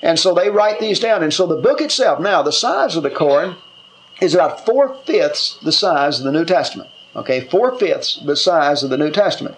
[0.00, 1.22] And so they write these down.
[1.22, 3.56] And so the book itself, now the size of the Koran
[4.20, 6.88] is about four fifths the size of the New Testament.
[7.16, 9.56] Okay, four fifths the size of the New Testament.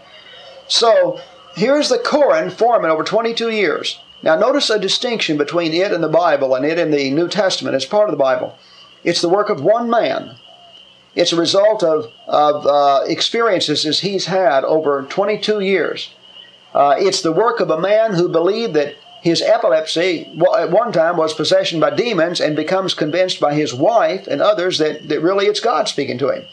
[0.67, 1.21] So
[1.55, 4.01] here's the Koran forming over 22 years.
[4.23, 7.75] Now, notice a distinction between it and the Bible and it and the New Testament
[7.75, 8.57] as part of the Bible.
[9.03, 10.37] It's the work of one man.
[11.15, 16.15] It's a result of, of uh, experiences as he's had over 22 years.
[16.75, 21.17] Uh, it's the work of a man who believed that his epilepsy at one time
[21.17, 25.47] was possession by demons and becomes convinced by his wife and others that, that really
[25.47, 26.45] it's God speaking to him.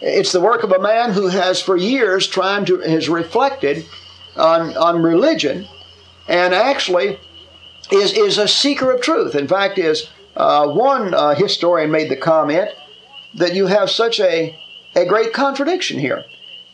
[0.00, 3.86] It's the work of a man who has for years trying to has reflected
[4.36, 5.66] on, on religion
[6.28, 7.18] and actually
[7.90, 9.34] is, is a seeker of truth.
[9.34, 12.70] In fact, is uh, one uh, historian made the comment
[13.34, 14.58] that you have such a,
[14.94, 16.24] a great contradiction here.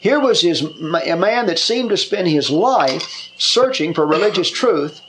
[0.00, 5.00] Here was his, a man that seemed to spend his life searching for religious truth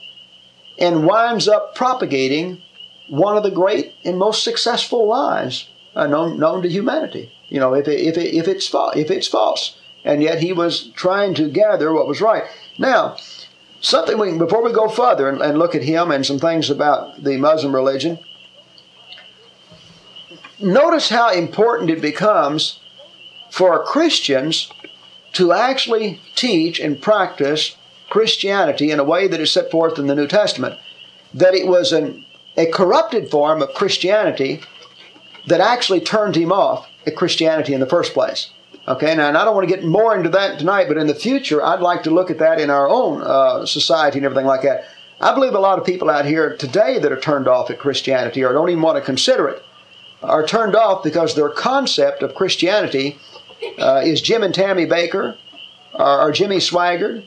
[0.78, 2.62] and winds up propagating
[3.10, 7.32] one of the great and most successful lies uh, known, known to humanity.
[7.50, 9.78] You know, if, it, if, it, if, it's fa- if it's false.
[10.04, 12.44] And yet he was trying to gather what was right.
[12.78, 13.18] Now,
[13.84, 17.24] something we, before we go further and, and look at him and some things about
[17.24, 18.18] the Muslim religion,
[20.60, 22.80] notice how important it becomes
[23.52, 24.72] for Christians
[25.34, 27.76] to actually teach and practice
[28.10, 30.80] Christianity in a way that is set forth in the New Testament.
[31.34, 34.62] That it was an, a corrupted form of Christianity
[35.48, 38.50] that actually turned him off at Christianity in the first place.
[38.86, 41.16] Okay, now and I don't want to get more into that tonight, but in the
[41.16, 44.64] future, I'd like to look at that in our own uh, society and everything like
[44.64, 44.84] that.
[45.22, 48.44] I believe a lot of people out here today that are turned off at Christianity
[48.44, 49.64] or don't even want to consider it
[50.22, 53.18] are turned off because their concept of Christianity
[53.78, 55.38] uh, is Jim and Tammy Bakker
[55.94, 57.24] or, or Jimmy Swaggart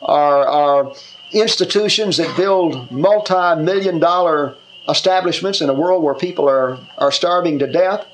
[0.00, 0.94] or, or
[1.32, 4.54] institutions that build multi million dollar
[4.88, 8.06] establishments in a world where people are, are starving to death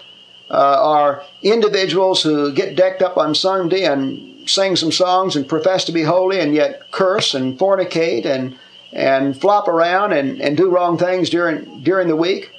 [0.50, 5.84] uh, are individuals who get decked up on Sunday and sing some songs and profess
[5.84, 8.56] to be holy and yet curse and fornicate and
[8.90, 12.50] and flop around and, and do wrong things during during the week.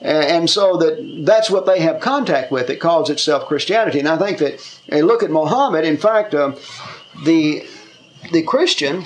[0.00, 2.68] And so that that's what they have contact with.
[2.68, 3.98] It calls itself Christianity.
[3.98, 6.54] And I think that a look at Muhammad, in fact, uh,
[7.24, 7.66] the
[8.32, 9.04] the Christian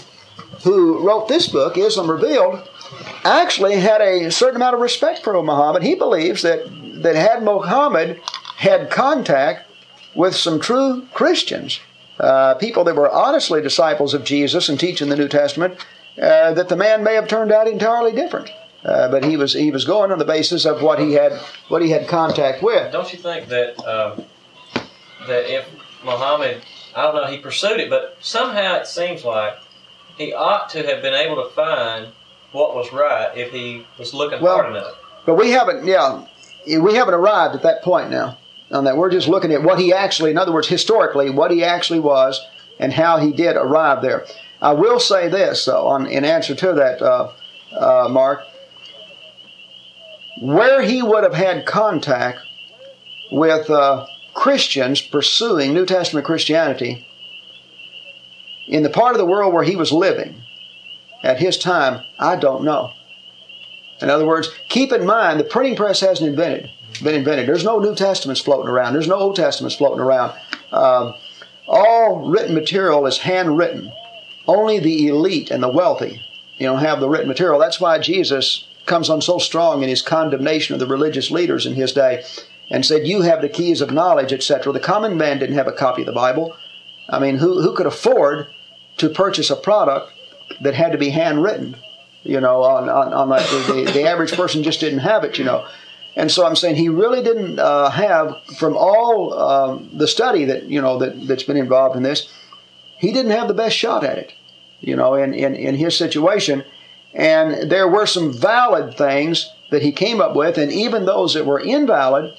[0.65, 2.69] who wrote this book, Islam Revealed,
[3.25, 5.83] actually had a certain amount of respect for Muhammad.
[5.83, 6.67] He believes that
[7.03, 8.21] that had Muhammad
[8.57, 9.71] had contact
[10.15, 11.81] with some true Christians,
[12.19, 15.79] uh, people that were honestly disciples of Jesus and teaching the New Testament,
[16.21, 18.51] uh, that the man may have turned out entirely different.
[18.85, 21.33] Uh, but he was he was going on the basis of what he had
[21.69, 22.91] what he had contact with.
[22.91, 24.25] Don't you think that um,
[25.27, 25.67] that if
[26.03, 26.63] Muhammad,
[26.97, 29.55] I don't know, he pursued it, but somehow it seems like
[30.17, 32.09] he ought to have been able to find
[32.53, 34.95] what was right if he was looking Well, hard enough.
[35.27, 36.25] But we haven't, yeah,
[36.67, 38.39] we haven't arrived at that point now
[38.71, 38.97] on that.
[38.97, 42.41] We're just looking at what he actually, in other words, historically, what he actually was
[42.79, 44.27] and how he did arrive there.
[44.63, 47.33] I will say this, though, on, in answer to that, uh,
[47.77, 48.43] uh, Mark,
[50.41, 52.41] where he would have had contact
[53.33, 57.07] with uh, Christians pursuing New Testament Christianity
[58.67, 60.43] in the part of the world where he was living
[61.23, 62.93] at his time, I don't know.
[64.03, 66.71] In other words, keep in mind the printing press hasn't invented,
[67.03, 67.47] been invented.
[67.47, 68.95] There's no New Testaments floating around.
[68.95, 70.33] There's no Old Testaments floating around.
[70.73, 71.15] Um,
[71.67, 73.93] all written material is handwritten.
[74.47, 76.21] Only the elite and the wealthy,
[76.59, 77.61] you know, have the written material.
[77.61, 81.75] That's why Jesus comes on so strong in his condemnation of the religious leaders in
[81.75, 82.25] his day,
[82.71, 85.73] and said, "You have the keys of knowledge, etc." The common man didn't have a
[85.73, 86.57] copy of the Bible.
[87.09, 88.49] I mean, who who could afford
[88.97, 90.13] to purchase a product
[90.61, 91.77] that had to be handwritten?
[92.23, 95.45] You know, on, on, on like the, the, average person just didn't have it, you
[95.45, 95.67] know.
[96.17, 100.65] And so I'm saying he really didn't uh, have, from all um, the study that,
[100.65, 102.33] you know, that, that's been involved in this,
[102.99, 104.35] he didn't have the best shot at it,
[104.81, 106.65] you know, in, in, in his situation.
[107.15, 111.47] And there were some valid things that he came up with, and even those that
[111.47, 112.35] were invalid,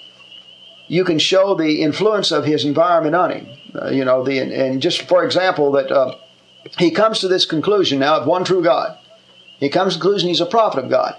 [0.88, 3.48] you can show the influence of his environment on him.
[3.74, 6.15] Uh, you know, the and just for example, that uh,
[6.78, 8.98] he comes to this conclusion now of one true God.
[9.62, 11.15] He comes to the conclusion he's a prophet of God.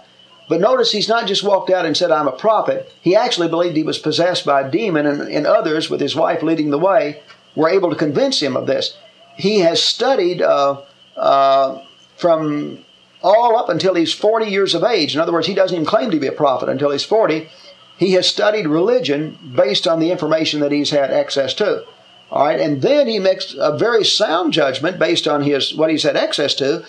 [0.48, 2.92] But notice he's not just walked out and said, I'm a prophet.
[3.00, 6.42] He actually believed he was possessed by a demon, and, and others, with his wife
[6.42, 7.22] leading the way,
[7.55, 8.98] were able to convince him of this.
[9.37, 10.83] He has studied uh,
[11.16, 11.83] uh,
[12.16, 12.85] from
[13.22, 15.14] all up until he's 40 years of age.
[15.14, 17.48] In other words, he doesn't even claim to be a prophet until he's 40.
[17.96, 21.85] He has studied religion based on the information that he's had access to.
[22.33, 26.02] All right, and then he makes a very sound judgment based on his what he's
[26.02, 26.85] had access to,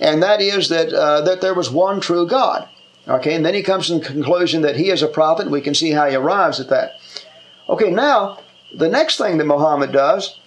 [0.00, 2.68] and that is that uh, that there was one true God.
[3.06, 5.50] Okay, and then he comes to the conclusion that he is a prophet.
[5.50, 7.00] We can see how he arrives at that.
[7.68, 8.38] Okay, now
[8.74, 10.38] the next thing that Muhammad does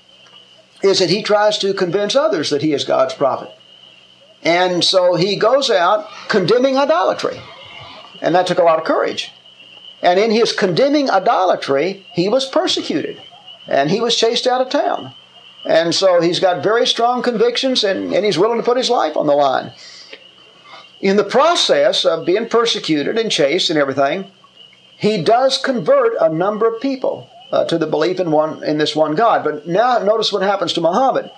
[0.84, 3.52] is that he tries to convince others that he is God's prophet,
[4.44, 7.40] and so he goes out condemning idolatry,
[8.22, 9.32] and that took a lot of courage.
[10.04, 13.22] And in his condemning idolatry, he was persecuted,
[13.68, 15.14] and he was chased out of town.
[15.66, 19.16] And so he's got very strong convictions and, and he's willing to put his life
[19.16, 19.72] on the line.
[21.00, 24.32] In the process of being persecuted and chased and everything,
[24.98, 28.96] he does convert a number of people uh, to the belief in one in this
[28.96, 29.44] one God.
[29.44, 31.32] But now notice what happens to Muhammad.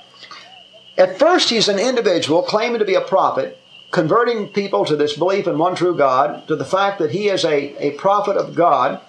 [0.98, 3.58] At first, he's an individual claiming to be a prophet,
[3.92, 7.44] converting people to this belief in one true God, to the fact that he is
[7.44, 9.02] a, a prophet of God.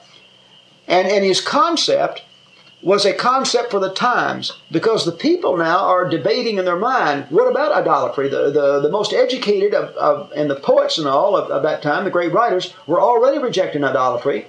[0.86, 2.22] And in his concept,
[2.84, 7.24] was a concept for the times because the people now are debating in their mind
[7.30, 8.28] what about idolatry?
[8.28, 11.82] The, the, the most educated of, of, and the poets and all of, of that
[11.82, 14.48] time the great writers were already rejecting idolatry.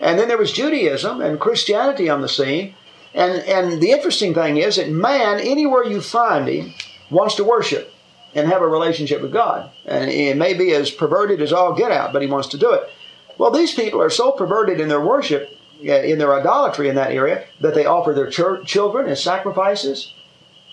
[0.00, 2.74] And then there was judaism and christianity on the scene.
[3.12, 6.72] And, and the interesting thing is that man anywhere you find him
[7.10, 7.92] wants to worship
[8.34, 9.70] and have a relationship with god.
[9.84, 12.72] And it may be as perverted as all get out but he wants to do
[12.72, 12.90] it.
[13.36, 17.44] Well these people are so perverted in their worship in their idolatry in that area
[17.60, 20.14] that they offered their ch- children as sacrifices.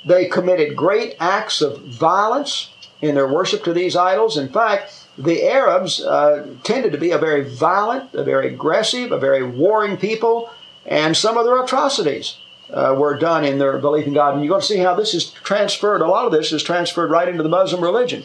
[0.08, 2.70] They committed great acts of violence
[3.02, 4.38] in their worship to these idols.
[4.38, 9.20] In fact, the Arabs uh, tended to be a very violent, a very aggressive, a
[9.20, 10.50] very warring people,
[10.86, 12.38] and some of their atrocities
[12.72, 14.34] uh, were done in their belief in God.
[14.34, 16.02] And you're going to see how this is transferred.
[16.02, 18.24] A lot of this is transferred right into the Muslim religion.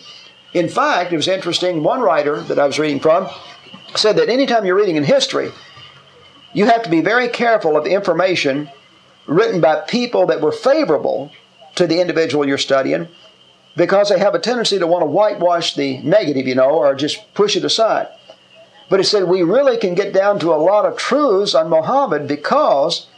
[0.53, 1.83] In fact, it was interesting.
[1.83, 3.29] One writer that I was reading from
[3.97, 5.51] said that anytime you're reading in history,
[6.55, 8.71] you have to be very careful of information
[9.27, 11.31] written by people that were favorable
[11.75, 13.09] to the individual you're studying
[13.77, 17.35] because they have a tendency to want to whitewash the negative, you know, or just
[17.35, 18.09] push it aside.
[18.89, 22.29] But he said we really can get down to a lot of truths on Muhammad
[22.29, 23.09] because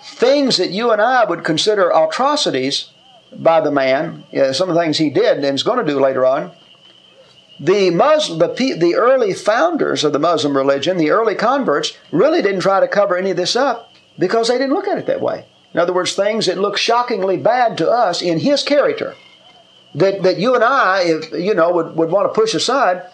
[0.00, 2.90] things that you and I would consider atrocities
[3.32, 5.90] by the man, you know, some of the things he did and is going to
[5.90, 6.52] do later on,
[7.62, 12.60] the Muslim, the, the early founders of the Muslim religion, the early converts, really didn't
[12.60, 15.46] try to cover any of this up because they didn't look at it that way.
[15.72, 19.14] In other words, things that look shockingly bad to us in his character,
[19.94, 23.06] that, that you and I, if, you know, would, would want to push aside,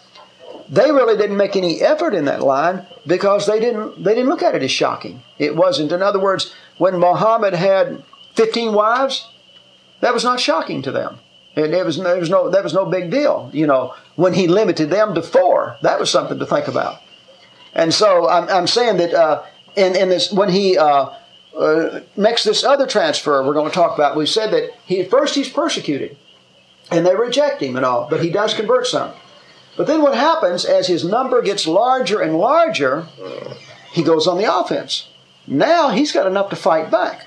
[0.71, 4.43] they really didn't make any effort in that line because they didn't they didn't look
[4.43, 5.23] at it as shocking.
[5.39, 5.93] It wasn't.
[5.93, 8.03] In other words, when Muhammad had
[8.35, 9.29] 15 wives,
[10.01, 11.21] that was not shocking to them.
[11.57, 13.51] And it was, there was no that was no big deal.
[13.53, 17.03] You know, when he limited them to four, that was something to think about.
[17.75, 19.43] And so I'm, I'm saying that uh,
[19.77, 21.11] in, in this when he uh,
[21.59, 25.35] uh, makes this other transfer we're going to talk about, we said that he first
[25.35, 26.17] he's persecuted,
[26.91, 29.13] and they reject him and all, but he does convert some.
[29.77, 33.07] But then what happens as his number gets larger and larger,
[33.93, 35.09] he goes on the offense.
[35.47, 37.27] Now he's got enough to fight back.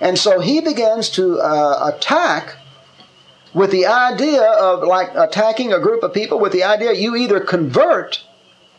[0.00, 2.56] And so he begins to uh, attack
[3.54, 7.40] with the idea of like attacking a group of people with the idea you either
[7.40, 8.24] convert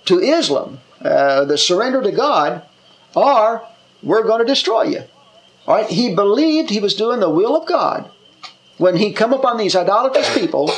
[0.06, 2.64] to Islam, uh, the surrender to God,
[3.16, 3.64] or
[4.02, 5.04] we're going to destroy you.
[5.68, 5.90] All right?
[5.90, 8.10] He believed he was doing the will of God
[8.78, 10.72] when he come upon these idolatrous people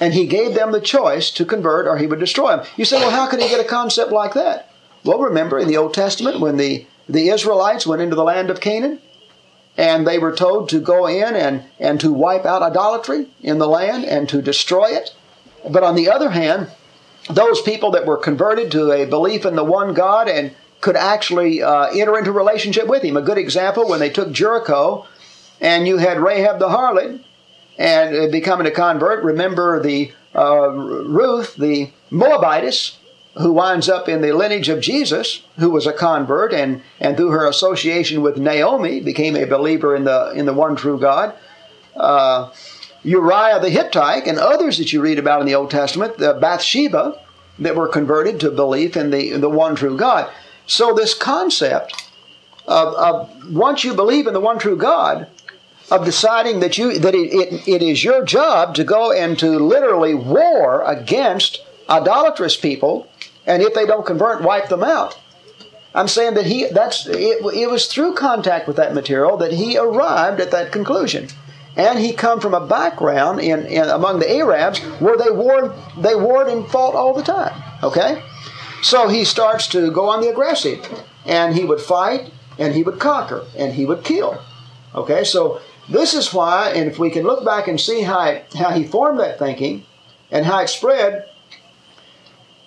[0.00, 2.66] and he gave them the choice to convert or he would destroy them.
[2.76, 4.72] You say, well, how could he get a concept like that?
[5.04, 8.60] Well, remember in the Old Testament when the, the Israelites went into the land of
[8.60, 9.00] Canaan
[9.80, 13.66] and they were told to go in and, and to wipe out idolatry in the
[13.66, 15.14] land and to destroy it.
[15.70, 16.68] But on the other hand,
[17.30, 21.62] those people that were converted to a belief in the one God and could actually
[21.62, 23.16] uh, enter into relationship with Him.
[23.16, 25.06] A good example when they took Jericho
[25.62, 27.24] and you had Rahab the harlot
[27.78, 29.24] and becoming a convert.
[29.24, 32.98] Remember the uh, Ruth, the Moabitess,
[33.34, 37.30] who winds up in the lineage of Jesus, who was a convert, and, and through
[37.30, 41.34] her association with Naomi became a believer in the in the one true God.
[41.94, 42.50] Uh,
[43.02, 47.18] Uriah the Hittite and others that you read about in the Old Testament, the Bathsheba,
[47.58, 50.30] that were converted to belief in the the one true God.
[50.66, 52.08] So this concept
[52.66, 55.28] of, of once you believe in the one true God,
[55.90, 59.58] of deciding that you that it, it, it is your job to go and to
[59.58, 63.08] literally war against idolatrous people,
[63.50, 65.18] and if they don't convert, wipe them out.
[65.92, 69.76] I'm saying that he that's it, it was through contact with that material that he
[69.76, 71.28] arrived at that conclusion.
[71.76, 76.14] And he come from a background in, in among the Arabs where they warred they
[76.14, 77.60] warred and fought all the time.
[77.82, 78.22] Okay?
[78.82, 80.80] So he starts to go on the aggressive.
[81.26, 84.40] And he would fight and he would conquer and he would kill.
[84.94, 88.54] Okay, so this is why, and if we can look back and see how, it,
[88.54, 89.84] how he formed that thinking
[90.30, 91.26] and how it spread,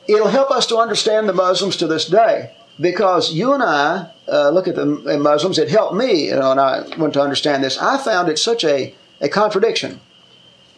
[0.08, 2.56] it'll help us to understand the Muslims to this day.
[2.80, 6.60] Because you and I uh, look at the Muslims, it helped me you know, and
[6.60, 7.78] I went to understand this.
[7.78, 10.02] I found it such a, a contradiction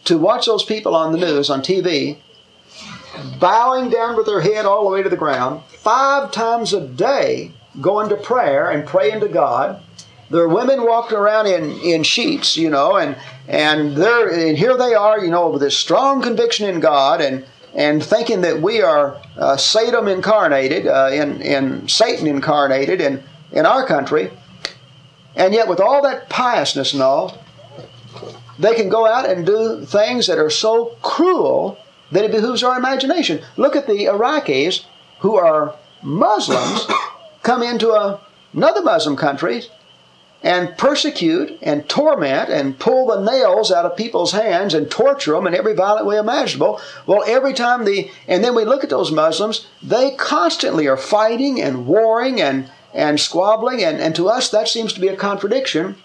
[0.04, 2.18] to watch those people on the news, on TV,
[3.40, 7.52] bowing down with their head all the way to the ground, five times a day
[7.80, 9.82] going to prayer and praying to God
[10.30, 13.16] there are women walking around in, in sheets, you know, and
[13.48, 17.44] and they're and here they are, you know, with this strong conviction in God and
[17.76, 23.22] and thinking that we are uh, Satan incarnated, uh, in in Satan incarnated in
[23.52, 24.30] in our country,
[25.36, 27.38] and yet with all that piousness and all,
[28.58, 31.78] they can go out and do things that are so cruel
[32.10, 33.42] that it behooves our imagination.
[33.56, 34.84] Look at the Iraqis
[35.20, 36.86] who are Muslims
[37.42, 38.20] come into a,
[38.54, 39.64] another Muslim country
[40.42, 45.46] and persecute and torment and pull the nails out of people's hands and torture them
[45.46, 46.80] in every violent way imaginable.
[47.06, 51.60] Well, every time the, and then we look at those Muslims, they constantly are fighting
[51.60, 55.96] and warring and, and squabbling, and, and to us that seems to be a contradiction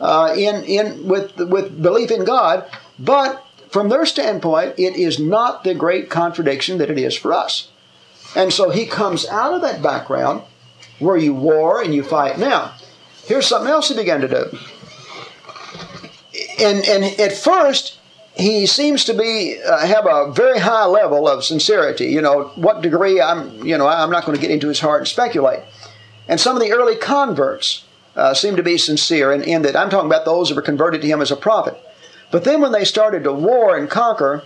[0.00, 2.68] uh, in, in, with, with belief in God.
[2.98, 7.70] But from their standpoint, it is not the great contradiction that it is for us.
[8.36, 10.42] And so he comes out of that background
[10.98, 12.38] where you war and you fight.
[12.38, 12.74] Now,
[13.26, 14.58] here's something else he began to do.
[16.60, 17.98] And, and at first,
[18.34, 22.06] he seems to be uh, have a very high level of sincerity.
[22.06, 25.02] You know, what degree I'm, you know, I'm not going to get into his heart
[25.02, 25.60] and speculate.
[26.26, 27.84] And some of the early converts
[28.16, 31.02] uh, seem to be sincere in, in that I'm talking about those who were converted
[31.02, 31.76] to him as a prophet.
[32.30, 34.42] But then when they started to war and conquer,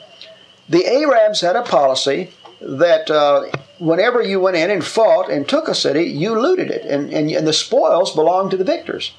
[0.69, 3.47] the Arabs had a policy that uh,
[3.79, 7.31] whenever you went in and fought and took a city, you looted it, and, and,
[7.31, 9.13] and the spoils belonged to the victors.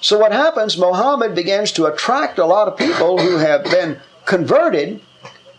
[0.00, 5.00] So what happens, Muhammad begins to attract a lot of people who have been converted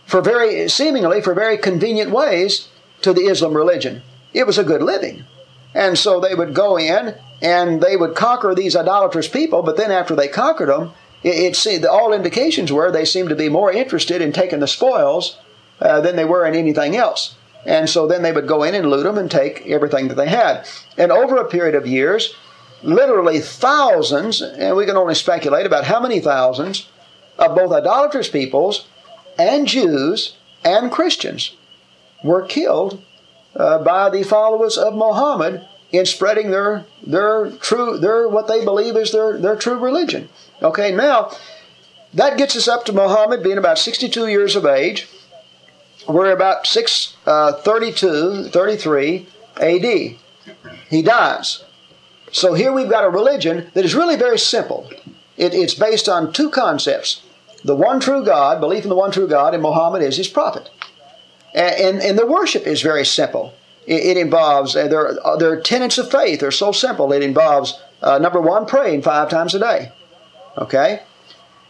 [0.06, 2.70] for very, seemingly for very convenient ways
[3.02, 4.02] to the Islam religion.
[4.34, 5.26] It was a good living.
[5.74, 9.92] And so they would go in and they would conquer these idolatrous people, but then
[9.92, 10.92] after they conquered them,
[11.24, 15.38] it, it all indications were they seemed to be more interested in taking the spoils
[15.80, 17.36] uh, than they were in anything else.
[17.66, 20.30] And so then they would go in and loot them and take everything that they
[20.30, 20.68] had.
[20.98, 22.36] And over a period of years,
[22.84, 26.88] literally thousands, and we can only speculate about how many thousands,
[27.38, 28.88] of both idolatrous peoples
[29.38, 31.56] and Jews and Christians
[32.24, 33.02] were killed
[33.56, 38.96] uh, by the followers of Muhammad in spreading their their true their what they believe
[38.96, 40.30] is their their true religion.
[40.62, 41.32] Okay, now
[42.14, 45.08] that gets us up to Muhammad being about 62 years of age.
[46.08, 49.28] We're about 632, uh, 33
[49.58, 50.18] AD.
[50.90, 51.64] He dies.
[52.32, 54.90] So here we've got a religion that is really very simple.
[55.38, 57.22] It, it's based on two concepts
[57.64, 60.70] the one true God, belief in the one true God, and Muhammad is his prophet.
[61.54, 63.54] And, and, and the worship is very simple.
[63.86, 67.12] It, it involves, uh, their, uh, their tenets of faith are so simple.
[67.12, 69.92] It involves, uh, number one, praying five times a day.
[70.58, 71.04] Okay?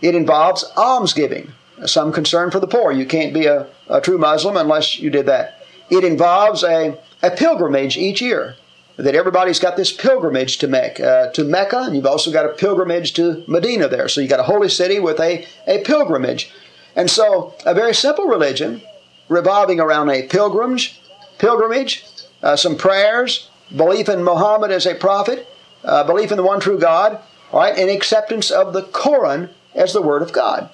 [0.02, 1.52] It involves almsgiving,
[1.88, 2.92] some concern for the poor.
[2.92, 5.66] You can't be a, a true Muslim unless you did that.
[5.90, 8.56] It involves a, a pilgrimage each year
[8.98, 12.50] that everybody's got this pilgrimage to make uh, to Mecca, and you've also got a
[12.50, 14.08] pilgrimage to Medina there.
[14.08, 16.52] So you got a holy city with a, a pilgrimage.
[16.96, 18.82] And so a very simple religion
[19.30, 21.02] revolving around a pilgrimage,
[21.40, 22.06] pilgrimage,
[22.44, 25.48] uh, some prayers, belief in Muhammad as a prophet,
[25.84, 27.20] uh, belief in the one true God,
[27.52, 30.70] all right, and acceptance of the Koran as the Word of God.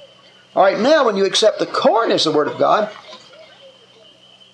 [0.58, 2.90] All right, now when you accept the Koran as the Word of God,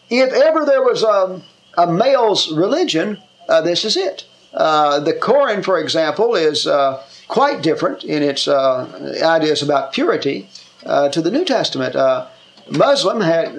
[0.10, 1.42] if ever there was a,
[1.78, 4.26] a male's religion, uh, this is it.
[4.54, 10.50] Uh, the Koran, for example, is uh, quite different in its uh, ideas about purity
[10.86, 11.96] uh, to the New Testament.
[11.96, 12.28] Uh,
[12.70, 13.56] Muslim had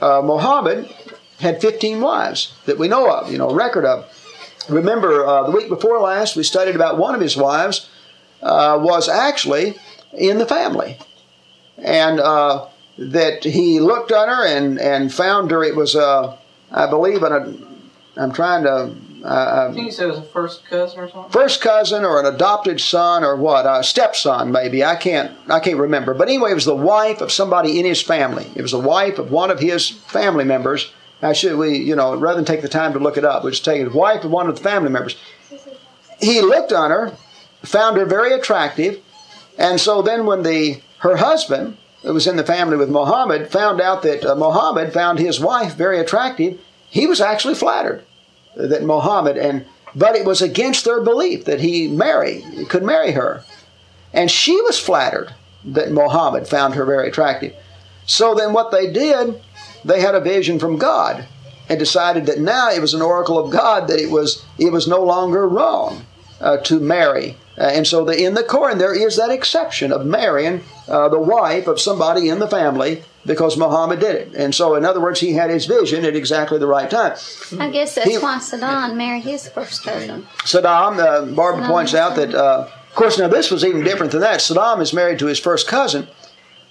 [0.00, 0.92] Muhammad
[1.38, 4.04] had 15 wives that we know of, you know, record of.
[4.68, 7.88] Remember, the week before last, we studied about one of his wives
[8.40, 9.78] was actually
[10.12, 10.98] in the family,
[11.78, 12.66] and uh,
[12.98, 15.62] that he looked on her and and found her.
[15.64, 16.36] It was, uh,
[16.70, 17.72] I believe, an
[18.16, 18.94] I'm trying to.
[19.24, 21.30] Uh, uh I think you said it was a first cousin or something.
[21.30, 23.66] First cousin or an adopted son or what?
[23.66, 24.84] A stepson maybe.
[24.84, 25.36] I can't.
[25.48, 26.14] I can't remember.
[26.14, 28.46] But anyway, it was the wife of somebody in his family.
[28.54, 30.90] It was the wife of one of his family members.
[31.22, 33.52] I should we you know rather than take the time to look it up, we
[33.52, 35.16] just take the wife of one of the family members.
[36.20, 37.16] He looked on her,
[37.62, 39.00] found her very attractive,
[39.58, 43.80] and so then when the her husband, who was in the family with Muhammad, found
[43.80, 46.58] out that uh, Muhammad found his wife very attractive
[46.92, 48.04] he was actually flattered
[48.54, 53.44] that Muhammad and but it was against their belief that he marry could marry her.
[54.12, 55.34] And she was flattered
[55.64, 57.54] that Muhammad found her very attractive.
[58.04, 59.40] So then what they did,
[59.86, 61.26] they had a vision from God
[61.66, 64.86] and decided that now it was an oracle of God that it was it was
[64.86, 66.04] no longer wrong
[66.42, 67.36] uh, to marry.
[67.56, 71.18] Uh, and so the, in the Koran there is that exception of marrying uh, the
[71.18, 74.34] wife of somebody in the family because Muhammad did it.
[74.34, 77.12] And so, in other words, he had his vision at exactly the right time.
[77.58, 80.26] I guess that's he, why Saddam married his first cousin.
[80.38, 84.12] Saddam, uh, Barbara Saddam points out that, uh, of course, now this was even different
[84.12, 84.40] than that.
[84.40, 86.08] Saddam is married to his first cousin,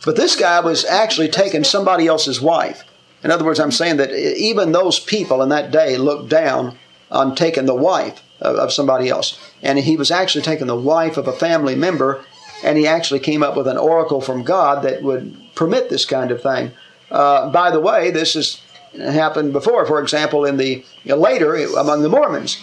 [0.03, 2.83] but this guy was actually taking somebody else's wife.
[3.23, 6.77] In other words, I'm saying that even those people in that day looked down
[7.11, 9.39] on taking the wife of, somebody else.
[9.61, 12.23] And he was actually taking the wife of a family member
[12.63, 16.31] and he actually came up with an oracle from God that would permit this kind
[16.31, 16.71] of thing.
[17.09, 18.61] Uh, by the way, this has
[18.93, 19.85] happened before.
[19.85, 22.61] For example, in the later among the Mormons,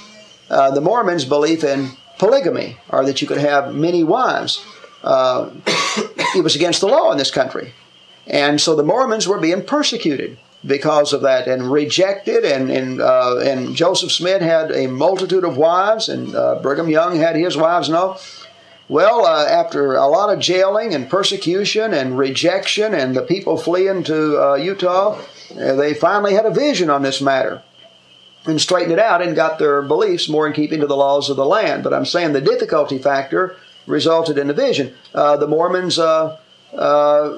[0.51, 4.65] uh, the Mormons' belief in polygamy, or that you could have many wives,
[5.03, 5.51] uh,
[6.35, 7.73] it was against the law in this country,
[8.27, 12.45] and so the Mormons were being persecuted because of that and rejected.
[12.45, 17.17] And and, uh, and Joseph Smith had a multitude of wives, and uh, Brigham Young
[17.17, 18.21] had his wives and all.
[18.89, 24.03] Well, uh, after a lot of jailing and persecution and rejection, and the people fleeing
[24.05, 27.63] to uh, Utah, uh, they finally had a vision on this matter
[28.47, 31.37] and straightened it out and got their beliefs more in keeping to the laws of
[31.37, 31.85] the land.
[31.85, 33.57] But I'm saying the difficulty factor
[33.87, 34.95] resulted in the vision.
[35.15, 35.99] Uh, the Mormons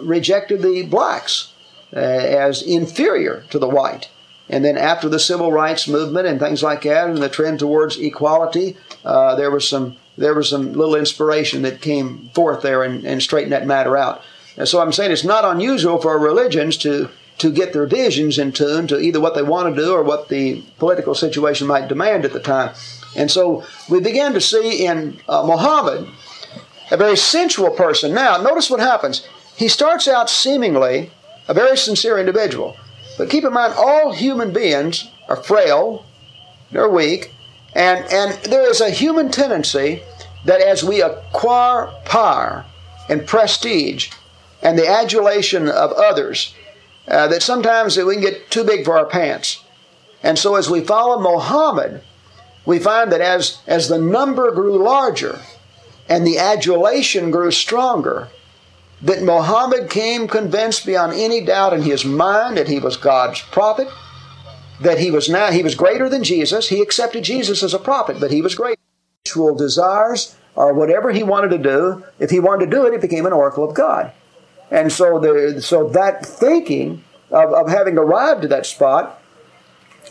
[0.07, 1.53] rejected the blacks
[1.93, 4.09] as inferior to the white.
[4.49, 7.99] And then after the civil rights movement and things like that, and the trend towards
[7.99, 13.22] equality, there was some there was some little inspiration that came forth there and, and
[13.22, 14.22] straightened that matter out.
[14.57, 18.53] And so I'm saying it's not unusual for religions to to get their visions in
[18.53, 22.26] tune to either what they want to do or what the political situation might demand
[22.26, 22.74] at the time.
[23.16, 26.07] And so we began to see in uh, Muhammad
[26.91, 28.12] a very sensual person.
[28.12, 29.26] Now, notice what happens.
[29.57, 31.11] He starts out seemingly
[31.51, 32.76] a very sincere individual.
[33.18, 36.07] But keep in mind, all human beings are frail,
[36.70, 37.34] they're weak,
[37.74, 40.05] and, and there is a human tendency
[40.44, 42.64] that as we acquire power
[43.09, 44.12] and prestige
[44.62, 46.55] and the adulation of others,
[47.09, 49.64] uh, that sometimes we can get too big for our pants.
[50.22, 52.01] And so as we follow Muhammad,
[52.64, 55.40] we find that as, as the number grew larger
[56.09, 58.28] and the adulation grew stronger,
[59.03, 63.88] that Muhammad came convinced beyond any doubt in his mind that he was God's prophet,
[64.80, 66.68] that he was now he was greater than Jesus.
[66.68, 68.78] He accepted Jesus as a prophet, but he was great.
[69.26, 73.01] Sexual desires or whatever he wanted to do, if he wanted to do it, it
[73.01, 74.12] became an oracle of God.
[74.70, 79.20] And so the so that thinking of, of having arrived at that spot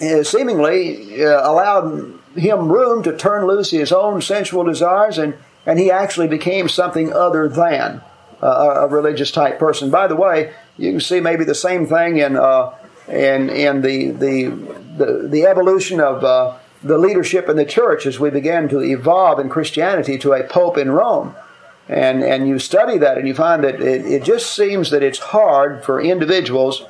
[0.02, 5.36] uh, seemingly uh, allowed him room to turn loose his own sensual desires, and,
[5.66, 8.02] and he actually became something other than
[8.42, 9.90] a religious type person.
[9.90, 12.74] By the way, you can see maybe the same thing in uh,
[13.08, 14.46] in in the the
[14.98, 19.40] the, the evolution of uh, the leadership in the church as we began to evolve
[19.40, 21.36] in Christianity to a pope in Rome.
[21.88, 25.20] And, and you study that and you find that it, it just seems that it's
[25.20, 26.86] hard for individuals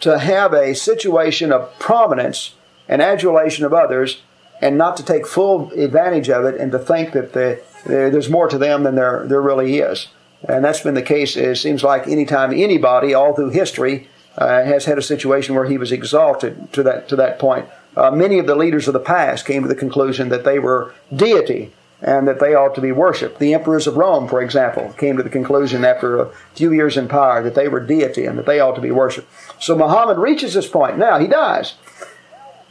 [0.00, 2.54] to have a situation of prominence
[2.88, 4.22] and adulation of others
[4.60, 8.48] and not to take full advantage of it and to think that the, there's more
[8.48, 10.08] to them than there, there really is.
[10.48, 14.84] And that's been the case, it seems like anytime anybody, all through history, uh, has
[14.84, 17.66] had a situation where he was exalted to that, to that point.
[17.96, 20.92] Uh, many of the leaders of the past came to the conclusion that they were
[21.14, 21.72] deity
[22.02, 23.38] and that they ought to be worshipped.
[23.38, 27.08] The emperors of Rome, for example, came to the conclusion after a few years in
[27.08, 29.28] power that they were deity and that they ought to be worshipped.
[29.58, 30.98] So Muhammad reaches this point.
[30.98, 31.74] Now, he dies.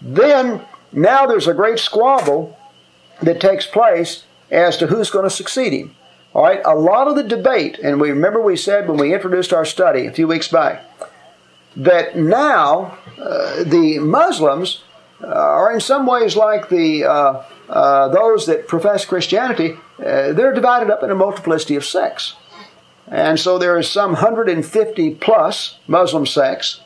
[0.02, 0.62] Then,
[0.92, 2.60] now there's a great squabble
[3.22, 5.96] that takes place as to who's going to succeed him.
[6.34, 9.54] All right, a lot of the debate, and we remember we said when we introduced
[9.54, 10.84] our study a few weeks back,
[11.76, 14.84] that now uh, the Muslims
[15.22, 19.76] are in some ways like the uh, uh, those that profess Christianity.
[20.00, 22.34] Uh, they're divided up in a multiplicity of sects,
[23.08, 26.82] and so there is some 150 plus Muslim sects.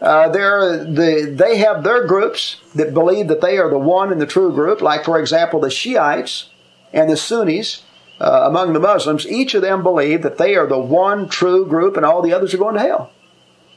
[0.00, 4.26] Uh, the, they have their groups that believe that they are the one and the
[4.26, 6.50] true group, like, for example, the Shiites
[6.92, 7.82] and the Sunnis
[8.20, 11.96] uh, among the Muslims, each of them believe that they are the one true group
[11.96, 13.10] and all the others are going to hell.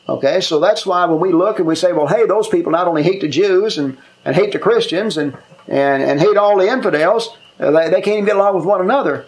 [0.10, 2.88] Okay, so that's why when we look and we say, well, hey, those people not
[2.88, 5.36] only hate the Jews and, and hate the Christians and,
[5.68, 8.80] and, and hate all the infidels, uh, they, they can't even get along with one
[8.80, 9.26] another.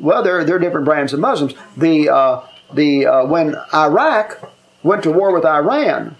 [0.00, 1.52] Well, they're, they're different brands of Muslims.
[1.76, 4.50] The, uh, the, uh, when Iraq
[4.82, 6.16] went to war with Iran,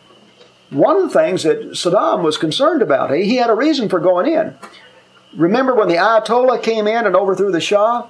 [0.70, 4.00] one of the things that Saddam was concerned about, he, he had a reason for
[4.00, 4.58] going in.
[5.34, 8.08] Remember when the Ayatollah came in and overthrew the Shah?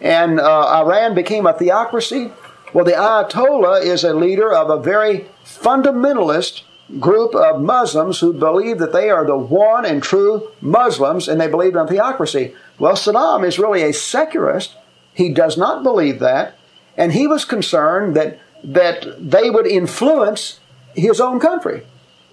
[0.00, 2.32] And uh, Iran became a theocracy.
[2.72, 6.62] Well, the Ayatollah is a leader of a very fundamentalist
[7.00, 11.48] group of Muslims who believe that they are the one and true Muslims and they
[11.48, 12.54] believe in theocracy.
[12.78, 14.76] Well, Saddam is really a secularist.
[15.14, 16.56] He does not believe that.
[16.96, 20.60] And he was concerned that, that they would influence
[20.94, 21.82] his own country.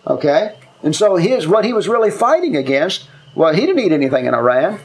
[0.08, 0.56] Okay?
[0.84, 4.34] And so his, what he was really fighting against, well, he didn't eat anything in
[4.34, 4.80] Iran.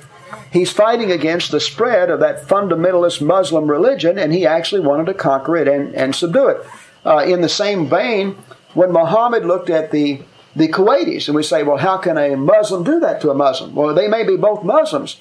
[0.53, 5.15] He's fighting against the spread of that fundamentalist Muslim religion, and he actually wanted to
[5.15, 6.67] conquer it and, and subdue it.
[7.05, 8.37] Uh, in the same vein,
[8.75, 10.23] when Muhammad looked at the
[10.57, 13.73] the Kuwaitis, and we say, well, how can a Muslim do that to a Muslim?
[13.73, 15.17] Well, they may be both Muslims,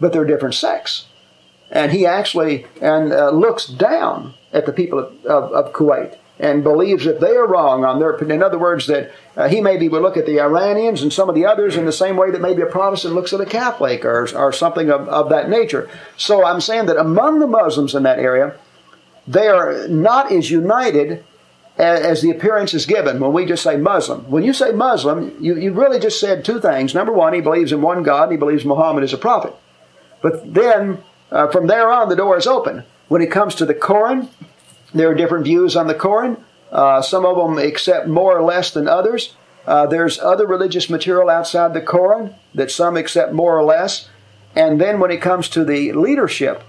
[0.00, 1.06] but they're different sects.
[1.70, 6.62] And he actually and uh, looks down at the people of, of, of Kuwait and
[6.62, 8.16] believes that they are wrong on their.
[8.16, 11.34] In other words, that uh, he maybe would look at the Iranians and some of
[11.34, 14.28] the others in the same way that maybe a Protestant looks at a Catholic or,
[14.36, 15.90] or something of, of that nature.
[16.16, 18.56] So I'm saying that among the Muslims in that area,
[19.26, 21.24] they are not as united
[21.76, 24.30] as, as the appearance is given when we just say Muslim.
[24.30, 26.94] When you say Muslim, you, you really just said two things.
[26.94, 29.54] Number one, he believes in one God and he believes Muhammad is a prophet.
[30.22, 30.98] But then,
[31.30, 32.84] uh, from there on, the door is open.
[33.08, 34.28] When it comes to the Koran,
[34.94, 36.36] there are different views on the Koran.
[36.70, 39.34] Uh, some of them accept more or less than others.
[39.66, 44.08] Uh, there's other religious material outside the Koran that some accept more or less.
[44.54, 46.62] And then when it comes to the leadership,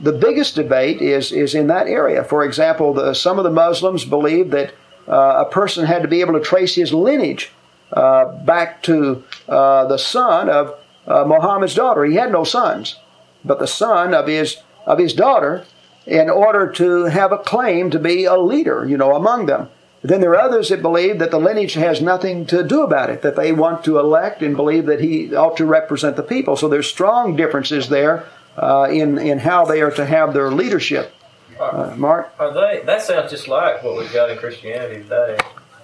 [0.00, 2.24] the biggest debate is, is in that area.
[2.24, 4.74] For example, the, some of the Muslims believe that
[5.08, 7.52] uh, a person had to be able to trace his lineage
[7.92, 12.04] uh, back to uh, the son of uh, Muhammad's daughter.
[12.04, 12.96] He had no sons,
[13.44, 14.56] but the son of his,
[14.86, 15.64] of his daughter
[16.06, 19.68] in order to have a claim to be a leader, you know, among them.
[20.02, 23.22] Then there are others that believe that the lineage has nothing to do about it,
[23.22, 26.54] that they want to elect and believe that he ought to represent the people.
[26.56, 28.24] So there's strong differences there
[28.56, 31.12] uh, in, in how they are to have their leadership.
[31.58, 32.32] Uh, Mark?
[32.38, 32.82] Are they?
[32.84, 35.38] That sounds just like what we've got in Christianity today.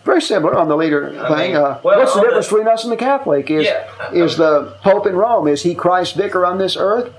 [0.04, 1.52] Very similar on the leader I thing.
[1.52, 3.50] Mean, uh, well, what's the difference the, between us and the Catholic?
[3.50, 5.48] Is yeah, is the Pope in Rome?
[5.48, 7.14] Is he Christ's vicar on this earth?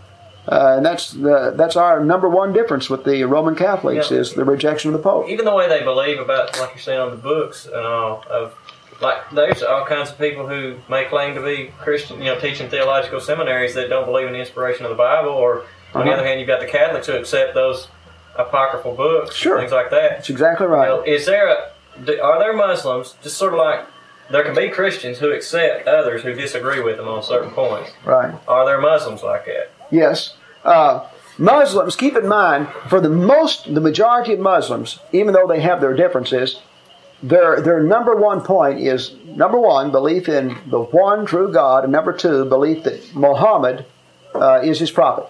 [0.48, 4.18] Uh, and that's the, that's our number one difference with the Roman Catholics yeah.
[4.18, 5.30] is the rejection of the Pope.
[5.30, 8.54] Even the way they believe about, like you're saying on the books and all of,
[9.02, 12.70] like there's all kinds of people who may claim to be Christian, you know, teaching
[12.70, 15.32] theological seminaries that don't believe in the inspiration of the Bible.
[15.32, 15.62] Or
[15.94, 16.04] on uh-huh.
[16.04, 17.88] the other hand, you've got the Catholics who accept those
[18.36, 19.60] apocryphal books, Sure.
[19.60, 20.10] things like that.
[20.12, 20.88] That's exactly You right.
[20.88, 21.74] know, is there a
[22.22, 23.86] are there Muslims just sort of like
[24.32, 27.92] there can be Christians who accept others who disagree with them on certain points?
[28.04, 28.34] Right.
[28.48, 29.72] Are there Muslims like that?
[29.94, 30.36] Yes.
[30.64, 35.62] Uh, Muslims, keep in mind, for the most, the majority of Muslims, even though they
[35.62, 36.60] have their differences,
[37.22, 41.94] their their number one point is number one belief in the one true God, and
[41.94, 43.86] number two belief that Muhammad
[44.36, 45.26] uh, is his prophet.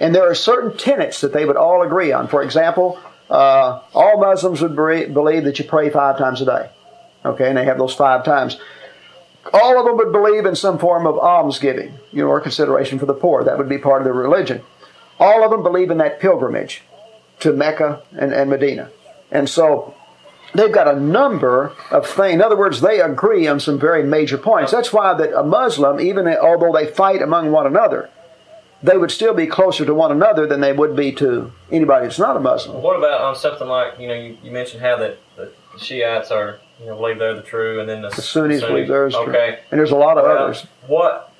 [0.00, 2.26] And there are certain tenets that they would all agree on.
[2.26, 2.98] For example,
[3.30, 6.70] uh, all Muslims would be- believe that you pray five times a day.
[7.24, 8.58] Okay, and they have those five times.
[9.52, 13.06] All of them would believe in some form of almsgiving, you know, or consideration for
[13.06, 13.44] the poor.
[13.44, 14.62] That would be part of their religion.
[15.18, 16.82] All of them believe in that pilgrimage
[17.40, 18.90] to Mecca and, and Medina.
[19.30, 19.94] And so
[20.54, 22.34] they've got a number of things.
[22.34, 24.72] In other words, they agree on some very major points.
[24.72, 28.10] That's why that a Muslim, even although they fight among one another,
[28.82, 32.18] they would still be closer to one another than they would be to anybody that's
[32.18, 32.82] not a Muslim.
[32.82, 36.60] What about on something like you know you, you mentioned how that the Shiites are
[36.80, 39.28] you know believe they're the true, and then the, The Sunnis believe theirs true.
[39.28, 40.66] Okay, And there's a lot of Well, others.
[40.86, 41.32] What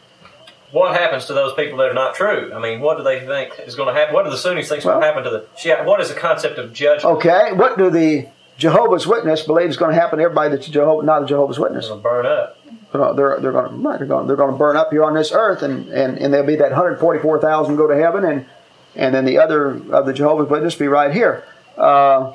[0.72, 2.52] what happens to those people that are not true?
[2.54, 4.14] I mean, what do they think is going to happen?
[4.14, 5.84] What do the Sunnis think is going to happen to the Shiite?
[5.84, 7.16] What is the concept of judgment?
[7.18, 8.28] Okay, what do the
[8.58, 11.88] Jehovah's Witness believe is going to happen to everybody that's Jehovah, not a Jehovah's Witness?
[11.88, 12.58] To burn up.
[12.92, 15.32] They're they're, they're going to they're going they're going to burn up here on this
[15.32, 18.46] earth, and and, and there'll be that 144,000 go to heaven, and
[18.94, 21.44] and then the other of the Jehovah's Witness be right here.
[21.76, 22.32] Uh,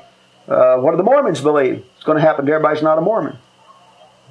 [0.47, 1.83] uh, what do the Mormons believe?
[1.95, 3.37] It's going to happen to everybody who's not a Mormon.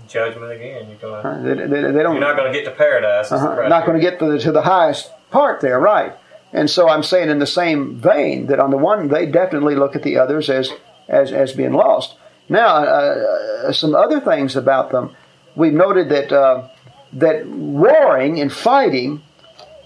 [0.09, 0.89] Judgment again.
[0.89, 2.17] You're going They, they, they don't.
[2.17, 3.31] You're not going to get to paradise.
[3.31, 3.69] Uh-huh.
[3.69, 6.15] Not going to get to the, to the highest part there, right?
[6.53, 9.95] And so I'm saying in the same vein that on the one they definitely look
[9.95, 10.71] at the others as
[11.09, 12.17] as as being lost.
[12.49, 15.15] Now, uh, uh, some other things about them.
[15.55, 16.69] We've noted that uh,
[17.13, 19.23] that warring and fighting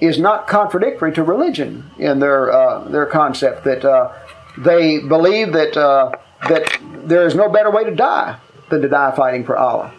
[0.00, 3.64] is not contradictory to religion in their uh, their concept.
[3.64, 4.12] That uh,
[4.58, 6.12] they believe that uh,
[6.48, 8.38] that there is no better way to die
[8.70, 9.92] than to die fighting for Allah.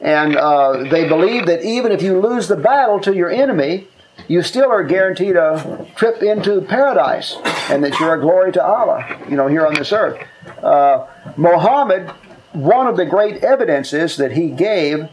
[0.00, 3.88] And uh, they believe that even if you lose the battle to your enemy,
[4.28, 7.36] you still are guaranteed a trip into paradise
[7.70, 10.20] and that you're a glory to Allah, you know, here on this earth.
[10.62, 11.06] Uh,
[11.36, 12.10] Muhammad,
[12.52, 15.08] one of the great evidences that he gave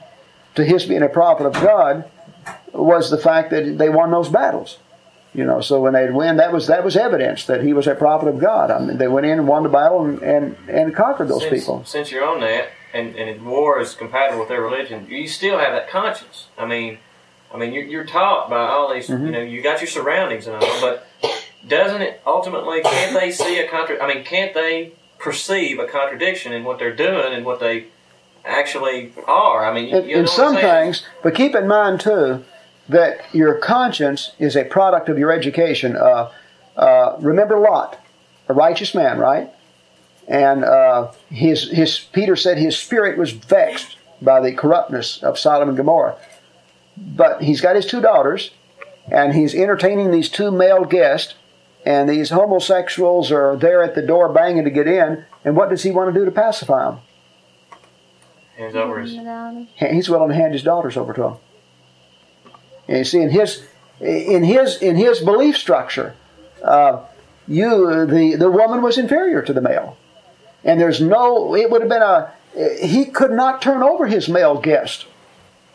[0.55, 2.09] to his being a prophet of God
[2.73, 4.79] was the fact that they won those battles.
[5.35, 7.95] You know, so when they'd win, that was that was evidence that he was a
[7.95, 8.71] prophet of God.
[8.71, 11.59] I mean, they went in and won the battle and, and, and conquered those since,
[11.59, 11.83] people.
[11.83, 15.73] Since you're on that, and, and war is compatible with their religion, you still have
[15.73, 16.47] that conscience.
[16.57, 16.99] I mean,
[17.53, 19.09] I mean, you're, you're taught by all these.
[19.09, 19.25] Mm-hmm.
[19.25, 21.05] You know, you got your surroundings and all, but
[21.67, 22.81] doesn't it ultimately?
[22.81, 24.01] Can't they see a contra?
[24.01, 27.87] I mean, can't they perceive a contradiction in what they're doing and what they
[28.45, 29.69] actually are?
[29.69, 32.45] I mean, you, in, you know in some things, but keep in mind too
[32.89, 35.95] that your conscience is a product of your education.
[35.95, 36.31] Uh,
[36.75, 37.99] uh, remember Lot,
[38.47, 39.49] a righteous man, right?
[40.27, 45.69] And uh, his his Peter said his spirit was vexed by the corruptness of Sodom
[45.69, 46.17] and Gomorrah.
[46.97, 48.51] But he's got his two daughters,
[49.11, 51.35] and he's entertaining these two male guests,
[51.85, 55.25] and these homosexuals are there at the door banging to get in.
[55.43, 56.99] And what does he want to do to pacify them?
[58.57, 59.11] Hands over his.
[59.91, 61.35] he's willing to hand his daughters over to him.
[62.87, 63.65] And you see, in his
[63.99, 66.15] in his in his belief structure,
[66.63, 67.01] uh,
[67.47, 69.97] you the the woman was inferior to the male,
[70.63, 71.55] and there's no.
[71.55, 72.33] It would have been a.
[72.81, 75.05] He could not turn over his male guest,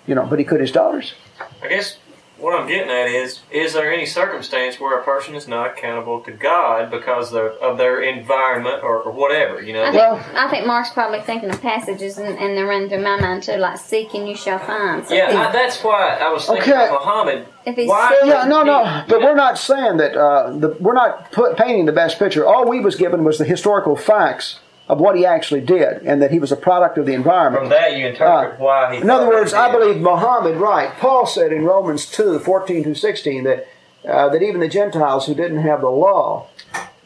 [0.07, 1.15] you know, but he could his daughters.
[1.63, 1.99] I guess
[2.41, 6.21] what I'm getting at is: is there any circumstance where a person is not accountable
[6.23, 9.63] to God because of, of their environment or, or whatever?
[9.63, 9.83] You know.
[9.83, 13.03] I think, Well- I think Mark's probably thinking of passages, and, and they're running through
[13.03, 16.17] my mind too, like "Seek and you shall find." So Yeah, if, I, that's why
[16.17, 16.87] I was thinking Okay.
[16.89, 17.47] about Muhammad.
[17.67, 20.17] If he's Why still- Yeah, no, no, but we're not saying that.
[20.17, 22.47] Uh, the, we're not put, painting the best picture.
[22.47, 24.61] All we was given was the historical facts
[24.91, 27.63] of what he actually did, and that he was a product of the environment.
[27.63, 29.01] From that, you interpret Uh, why he.
[29.01, 30.91] In other words, I believe Muhammad, right.
[30.99, 33.69] Paul said in Romans 2 14 to 16 that,
[34.07, 36.49] uh, that even the Gentiles who didn't have the law,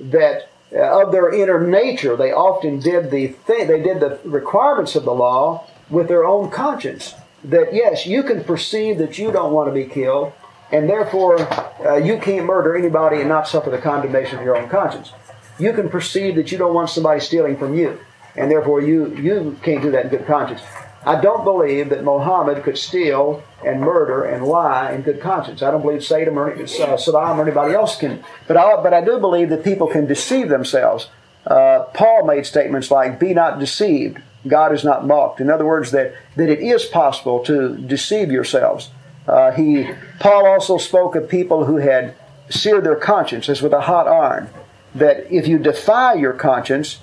[0.00, 4.96] that uh, of their inner nature, they often did the thing, they did the requirements
[4.96, 7.14] of the law with their own conscience.
[7.44, 10.32] That yes, you can perceive that you don't want to be killed,
[10.72, 11.38] and therefore
[11.86, 15.12] uh, you can't murder anybody and not suffer the condemnation of your own conscience.
[15.58, 18.00] You can perceive that you don't want somebody stealing from you,
[18.36, 20.60] and therefore you, you can't do that in good conscience.
[21.06, 25.62] I don't believe that Mohammed could steal and murder and lie in good conscience.
[25.62, 26.56] I don't believe Saddam or, uh,
[26.96, 28.24] Saddam or anybody else can.
[28.48, 31.08] But I, but I do believe that people can deceive themselves.
[31.46, 35.40] Uh, Paul made statements like, Be not deceived, God is not mocked.
[35.40, 38.90] In other words, that, that it is possible to deceive yourselves.
[39.28, 39.90] Uh, he,
[40.20, 42.14] Paul also spoke of people who had
[42.48, 44.48] seared their consciences with a hot iron.
[44.94, 47.00] That if you defy your conscience,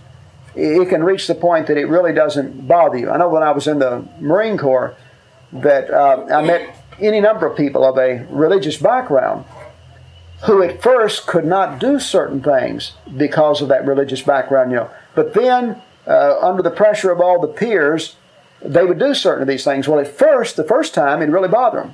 [0.55, 3.09] it can reach the point that it really doesn't bother you.
[3.09, 4.95] I know when I was in the Marine Corps
[5.53, 9.45] that uh, I met any number of people of a religious background
[10.45, 14.89] who at first could not do certain things because of that religious background, you know.
[15.13, 18.15] But then, uh, under the pressure of all the peers,
[18.61, 19.87] they would do certain of these things.
[19.87, 21.93] Well, at first, the first time, it really bothered them.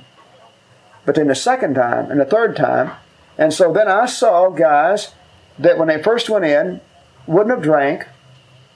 [1.04, 2.92] But then the second time and the third time,
[3.36, 5.14] and so then I saw guys
[5.58, 6.80] that when they first went in,
[7.26, 8.06] wouldn't have drank,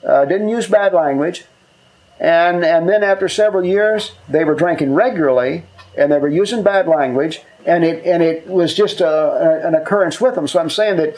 [0.07, 1.45] uh, didn't use bad language,
[2.19, 5.63] and and then after several years, they were drinking regularly
[5.97, 9.75] and they were using bad language, and it and it was just a, a, an
[9.75, 10.47] occurrence with them.
[10.47, 11.15] So I'm saying that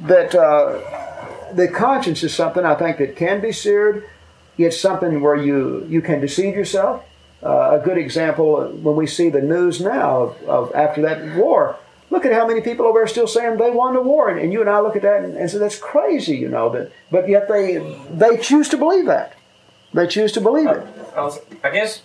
[0.00, 4.08] that uh, the conscience is something I think that can be seared.
[4.58, 7.04] It's something where you you can deceive yourself.
[7.42, 11.76] Uh, a good example when we see the news now of, of, after that war.
[12.10, 14.52] Look at how many people over there still saying they won the war, and, and
[14.52, 16.70] you and I look at that and, and say that's crazy, you know.
[16.70, 17.78] That, but yet they
[18.10, 19.34] they choose to believe that.
[19.92, 20.86] They choose to believe it.
[21.16, 22.02] I, was, I guess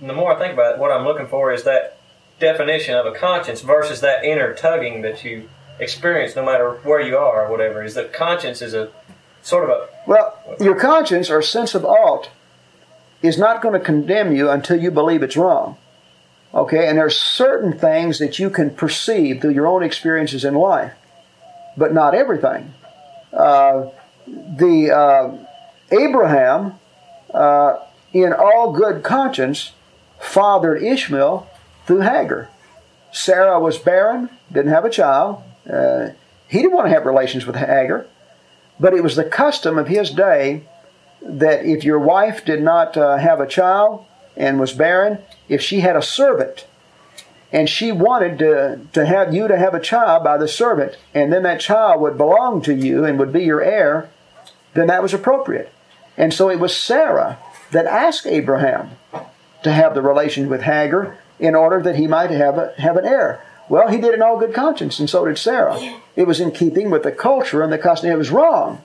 [0.00, 1.98] the more I think about it, what I'm looking for is that
[2.40, 7.16] definition of a conscience versus that inner tugging that you experience no matter where you
[7.16, 7.82] are or whatever.
[7.82, 8.90] Is that conscience is a
[9.42, 9.88] sort of a.
[10.06, 12.30] Well, your conscience or sense of ought
[13.22, 15.76] is not going to condemn you until you believe it's wrong.
[16.54, 20.54] Okay, and there are certain things that you can perceive through your own experiences in
[20.54, 20.92] life,
[21.76, 22.72] but not everything.
[23.32, 23.90] Uh,
[24.26, 25.36] the uh,
[25.90, 26.74] Abraham,
[27.34, 27.76] uh,
[28.12, 29.72] in all good conscience,
[30.18, 31.48] fathered Ishmael
[31.86, 32.48] through Hagar.
[33.12, 35.42] Sarah was barren, didn't have a child.
[35.70, 36.10] Uh,
[36.48, 38.06] he didn't want to have relations with Hagar,
[38.80, 40.62] but it was the custom of his day
[41.20, 44.06] that if your wife did not uh, have a child
[44.38, 45.18] and was barren,
[45.48, 46.66] if she had a servant
[47.52, 51.32] and she wanted to, to have you to have a child by the servant, and
[51.32, 54.10] then that child would belong to you and would be your heir,
[54.74, 55.72] then that was appropriate.
[56.16, 57.38] And so it was Sarah
[57.70, 58.90] that asked Abraham
[59.62, 63.06] to have the relation with Hagar in order that he might have, a, have an
[63.06, 63.42] heir.
[63.68, 65.78] Well, he did in all good conscience, and so did Sarah.
[66.16, 68.10] It was in keeping with the culture and the custom.
[68.10, 68.82] It was wrong.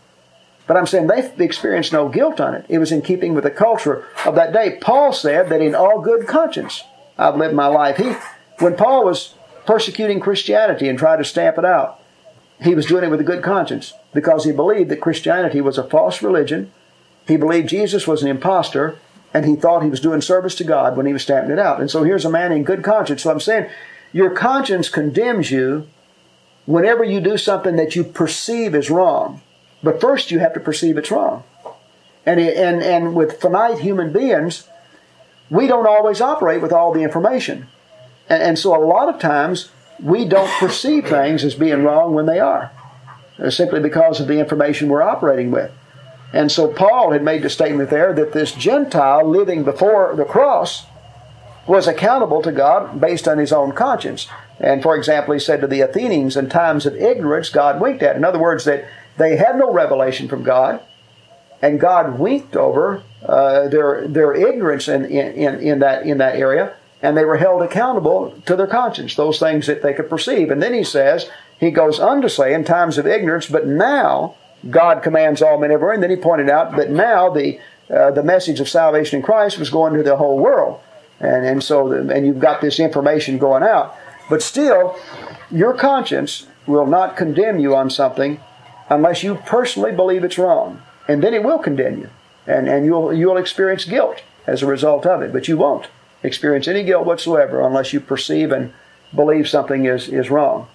[0.66, 2.66] But I'm saying they experienced no guilt on it.
[2.70, 4.78] It was in keeping with the culture of that day.
[4.80, 6.84] Paul said that in all good conscience
[7.18, 7.98] I've lived my life.
[7.98, 8.14] He,
[8.60, 9.36] when Paul was
[9.66, 12.00] persecuting Christianity and tried to stamp it out,
[12.62, 15.84] he was doing it with a good conscience because he believed that Christianity was a
[15.84, 16.72] false religion.
[17.28, 18.98] He believed Jesus was an impostor,
[19.34, 21.82] and he thought he was doing service to God when he was stamping it out.
[21.82, 23.24] And so here's a man in good conscience.
[23.24, 23.70] So I'm saying
[24.12, 25.88] your conscience condemns you
[26.66, 29.42] whenever you do something that you perceive is wrong.
[29.84, 31.44] But first you have to perceive it's wrong.
[32.26, 34.68] And, and, and with finite human beings,
[35.50, 37.68] we don't always operate with all the information.
[38.30, 39.70] And, and so a lot of times
[40.02, 42.72] we don't perceive things as being wrong when they are,
[43.38, 45.72] uh, simply because of the information we're operating with.
[46.32, 50.88] And so Paul had made the statement there that this Gentile living before the cross
[51.68, 54.28] was accountable to God based on his own conscience.
[54.60, 58.16] And for example, he said to the Athenians, in times of ignorance, God winked at.
[58.16, 58.86] In other words, that
[59.18, 60.82] they had no revelation from God,
[61.62, 66.76] and God winked over uh, their their ignorance in, in, in, that in that area,
[67.02, 70.52] and they were held accountable to their conscience, those things that they could perceive.
[70.52, 74.36] And then he says, he goes on to say, in times of ignorance, but now
[74.70, 75.94] God commands all men everywhere.
[75.94, 77.60] And then he pointed out that now the
[77.90, 80.82] uh, the message of salvation in Christ was going to the whole world,
[81.20, 83.96] and and so the, and you've got this information going out.
[84.30, 84.98] But still,
[85.52, 88.40] your conscience will not condemn you on something
[88.90, 92.10] unless you personally believe it's wrong, and then it will condemn you,
[92.48, 95.34] and and you'll you'll experience guilt as a result of it.
[95.34, 95.88] But you won't
[96.22, 98.74] experience any guilt whatsoever unless you perceive and
[99.14, 100.68] believe something is is wrong.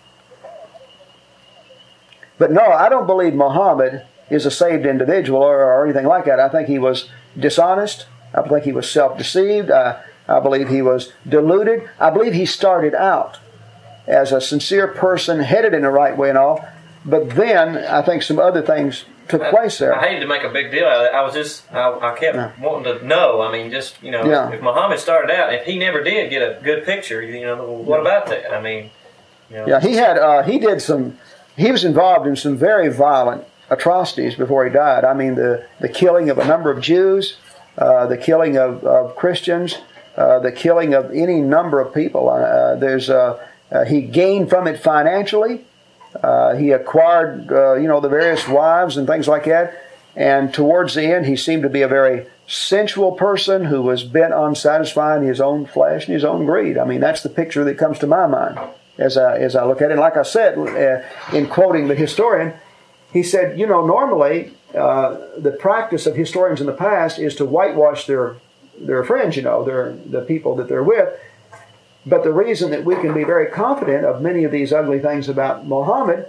[2.39, 6.39] But no, I don't believe Muhammad is a saved individual or, or anything like that.
[6.39, 8.07] I think he was dishonest.
[8.35, 9.71] I think he was self deceived.
[9.71, 11.89] I, I believe he was deluded.
[11.99, 13.39] I believe he started out
[14.07, 16.67] as a sincere person, headed in the right way and all.
[17.05, 19.95] But then I think some other things took I, place there.
[19.95, 21.15] I hated to make a big deal out of it.
[21.15, 22.53] I was just, I, I kept yeah.
[22.61, 23.43] wanting to know.
[23.43, 24.51] I mean, just, you know, yeah.
[24.51, 28.01] if Muhammad started out, if he never did get a good picture, you know, what
[28.01, 28.53] about that?
[28.53, 28.91] I mean,
[29.51, 29.67] you know.
[29.67, 31.19] Yeah, he had, uh, he did some
[31.59, 35.05] he was involved in some very violent atrocities before he died.
[35.05, 37.37] I mean, the, the killing of a number of Jews,
[37.77, 39.77] uh, the killing of, of Christians,
[40.17, 42.31] uh, the killing of any number of people.
[42.31, 45.67] Uh, there's uh, uh, he gained from it financially.
[46.23, 47.47] Uh, he acquired,
[47.81, 49.85] you know, the various wives and things like that.
[50.17, 54.33] And towards the end, he seemed to be a very sensual person who was bent
[54.33, 56.77] on satisfying his own flesh and his own greed.
[56.79, 58.59] I mean, that's the picture that comes to my mind
[58.97, 59.93] as I, as I look at it.
[59.93, 62.55] And like I said, uh, in quoting the historian,
[63.13, 67.45] he said, you know, normally uh, the practice of historians in the past is to
[67.45, 68.37] whitewash their
[68.81, 71.09] their friends, you know, their the people that they're with.
[72.07, 75.29] But the reason that we can be very confident of many of these ugly things
[75.29, 76.27] about Muhammad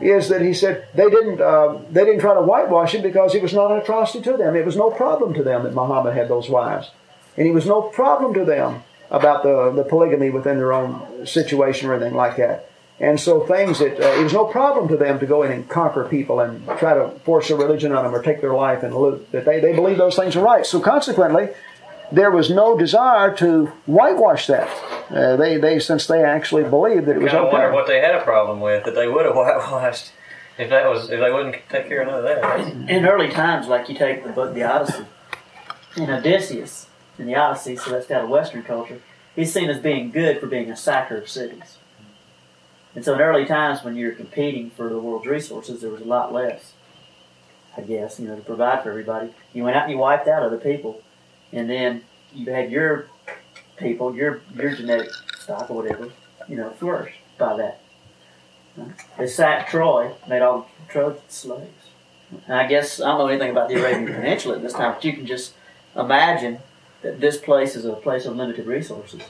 [0.00, 3.42] is that he said they didn't uh, they didn't try to whitewash it because it
[3.42, 4.54] was not an atrocity to them.
[4.54, 6.90] It was no problem to them that Muhammad had those wives,
[7.36, 11.88] and it was no problem to them about the, the polygamy within their own situation
[11.88, 12.70] or anything like that.
[13.00, 15.68] And so things that uh, it was no problem to them to go in and
[15.68, 18.94] conquer people and try to force a religion on them or take their life and
[18.94, 19.30] loot.
[19.32, 20.64] That they, they believe those things are right.
[20.64, 21.48] So consequently,
[22.12, 24.68] there was no desire to whitewash that.
[25.10, 27.52] Uh, they, they since they actually believed that it was I okay.
[27.52, 30.12] wonder what they had a problem with that they would have whitewashed
[30.58, 32.88] if that was if they wouldn't take care of that.
[32.88, 35.04] In early times, like you take the book The Odyssey,
[35.96, 36.86] and Odysseus
[37.18, 39.00] in the Odyssey, so that's kind of Western culture,
[39.36, 41.78] he's seen as being good for being a sacker of cities.
[42.94, 46.06] And so in early times, when you're competing for the world's resources, there was a
[46.06, 46.72] lot less,
[47.76, 49.34] I guess, you know, to provide for everybody.
[49.52, 51.02] You went out and you wiped out other people,
[51.54, 52.02] and then
[52.34, 53.06] you had your
[53.76, 56.10] people, your your genetic stock or whatever,
[56.48, 57.80] you know, flourish by that.
[59.18, 61.70] They sacked Troy, made all the Trojans slaves.
[62.46, 65.04] And I guess I don't know anything about the Arabian Peninsula at this time, but
[65.04, 65.54] you can just
[65.96, 66.58] imagine
[67.02, 69.22] that this place is a place of limited resources.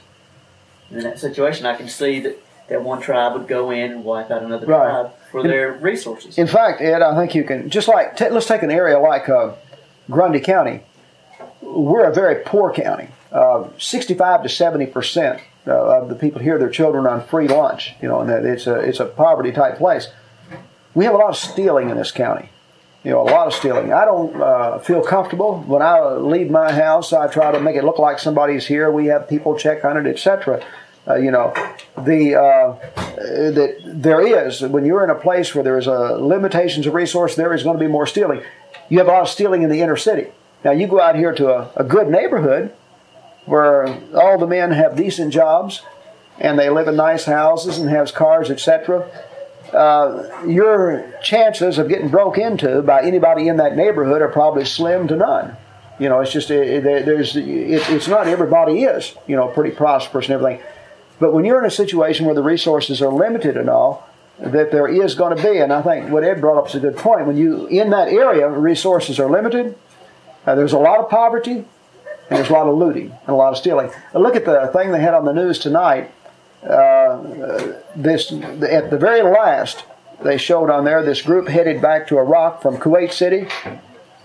[0.89, 2.37] And in that situation, I can see that,
[2.69, 4.89] that one tribe would go in and wipe out another Right.
[4.89, 6.37] tribe for their resources.
[6.37, 9.29] In fact, Ed, I think you can just like ta let's take an area like
[9.29, 9.53] uh,
[10.09, 10.81] Grundy County.
[11.75, 13.09] We're a very poor county.
[13.31, 17.95] Uh, Sixty-five to seventy percent uh, of the people here, their children on free lunch.
[18.01, 20.07] You know, and that it's a it's a poverty type place.
[20.93, 22.49] We have a lot of stealing in this county.
[23.03, 23.93] You know, a lot of stealing.
[23.93, 27.13] I don't uh, feel comfortable when I leave my house.
[27.13, 28.89] I try to make it look like somebody's here.
[28.89, 30.65] We have people check on it, etc.
[31.07, 31.53] Uh, you know,
[31.97, 32.73] the uh,
[33.17, 37.35] that there is when you're in a place where there is a limitations of resource,
[37.35, 38.41] there is going to be more stealing.
[38.87, 40.31] You have a lot of stealing in the inner city.
[40.65, 42.73] Now you go out here to a, a good neighborhood
[43.45, 45.83] where all the men have decent jobs
[46.39, 49.07] and they live in nice houses and have cars, etc.
[49.71, 55.07] Uh, your chances of getting broke into by anybody in that neighborhood are probably slim
[55.07, 55.55] to none.
[55.99, 59.73] You know, it's just it, there- there's it, it's not everybody is you know pretty
[59.75, 60.65] prosperous and everything.
[61.19, 64.09] But when you're in a situation where the resources are limited and all,
[64.39, 66.79] that there is going to be, and I think what Ed brought up is a
[66.79, 67.25] good point.
[67.27, 69.77] When you in that area, resources are limited.
[70.45, 71.65] Uh, there's a lot of poverty, and
[72.29, 73.89] there's a lot of looting and a lot of stealing.
[74.13, 76.11] Uh, look at the thing they had on the news tonight.
[76.63, 79.83] Uh, uh, this at the very last,
[80.23, 83.47] they showed on there this group headed back to Iraq from Kuwait City,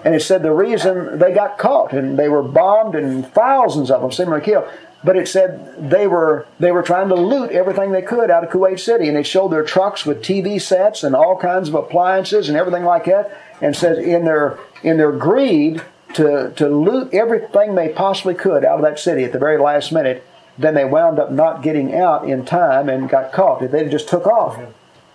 [0.05, 4.01] and it said the reason they got caught and they were bombed and thousands of
[4.01, 4.67] them seemingly killed.
[5.05, 8.51] But it said they were they were trying to loot everything they could out of
[8.51, 12.49] Kuwait City, and it showed their trucks with TV sets and all kinds of appliances
[12.49, 15.83] and everything like that, and says in their in their greed
[16.15, 19.93] to to loot everything they possibly could out of that city at the very last
[19.93, 20.27] minute,
[20.59, 23.63] then they wound up not getting out in time and got caught.
[23.63, 24.59] If they just took off,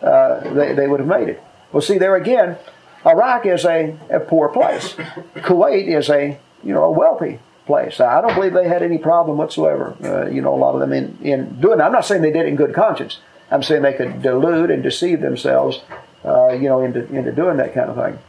[0.02, 1.42] uh, they, they would have made it.
[1.72, 2.58] Well, see there again,
[3.06, 4.94] Iraq is a, a poor place.
[5.36, 8.00] Kuwait is a you know a wealthy place.
[8.00, 9.96] I don't believe they had any problem whatsoever.
[10.04, 11.82] Uh, you know, a lot of them in, in doing.
[11.82, 13.20] I'm not saying they did it in good conscience.
[13.52, 15.82] I'm saying they could delude and deceive themselves,
[16.24, 18.20] uh, you know, into into doing that kind of thing.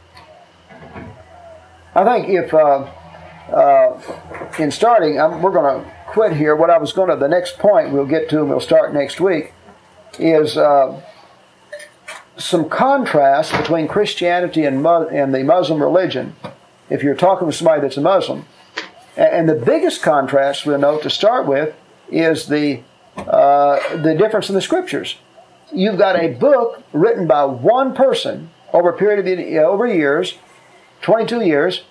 [1.97, 2.87] I think if uh,
[3.51, 3.99] uh,
[4.59, 6.55] in starting, I'm, we're going to quit here.
[6.55, 9.19] What I was going to, the next point we'll get to and we'll start next
[9.19, 9.51] week,
[10.19, 11.01] is uh,
[12.37, 16.35] some contrast between Christianity and, and the Muslim religion.
[16.87, 18.45] If you're talking with somebody that's a Muslim,
[19.15, 21.75] and the biggest contrast we'll note to start with
[22.11, 22.83] is the
[23.17, 25.15] uh, the difference in the scriptures.
[25.73, 30.35] You've got a book written by one person over a period of over years,
[31.01, 31.83] 22 years.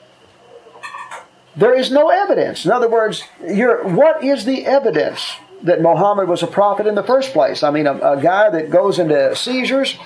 [1.56, 2.64] There is no evidence.
[2.64, 7.32] In other words, what is the evidence that Muhammad was a prophet in the first
[7.32, 7.62] place?
[7.62, 9.96] I mean, a, a guy that goes into seizures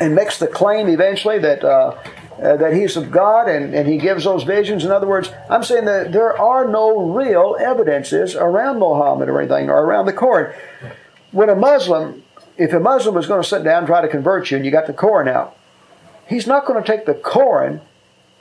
[0.00, 1.96] and makes the claim eventually that uh,
[2.42, 4.84] uh, that he's of God and, and he gives those visions.
[4.84, 9.70] In other words, I'm saying that there are no real evidences around Muhammad or anything
[9.70, 10.52] or around the Quran.
[11.30, 12.22] When a Muslim,
[12.56, 14.72] if a Muslim was going to sit down and try to convert you and you
[14.72, 15.56] got the Quran out,
[16.28, 17.80] he's not going to take the Quran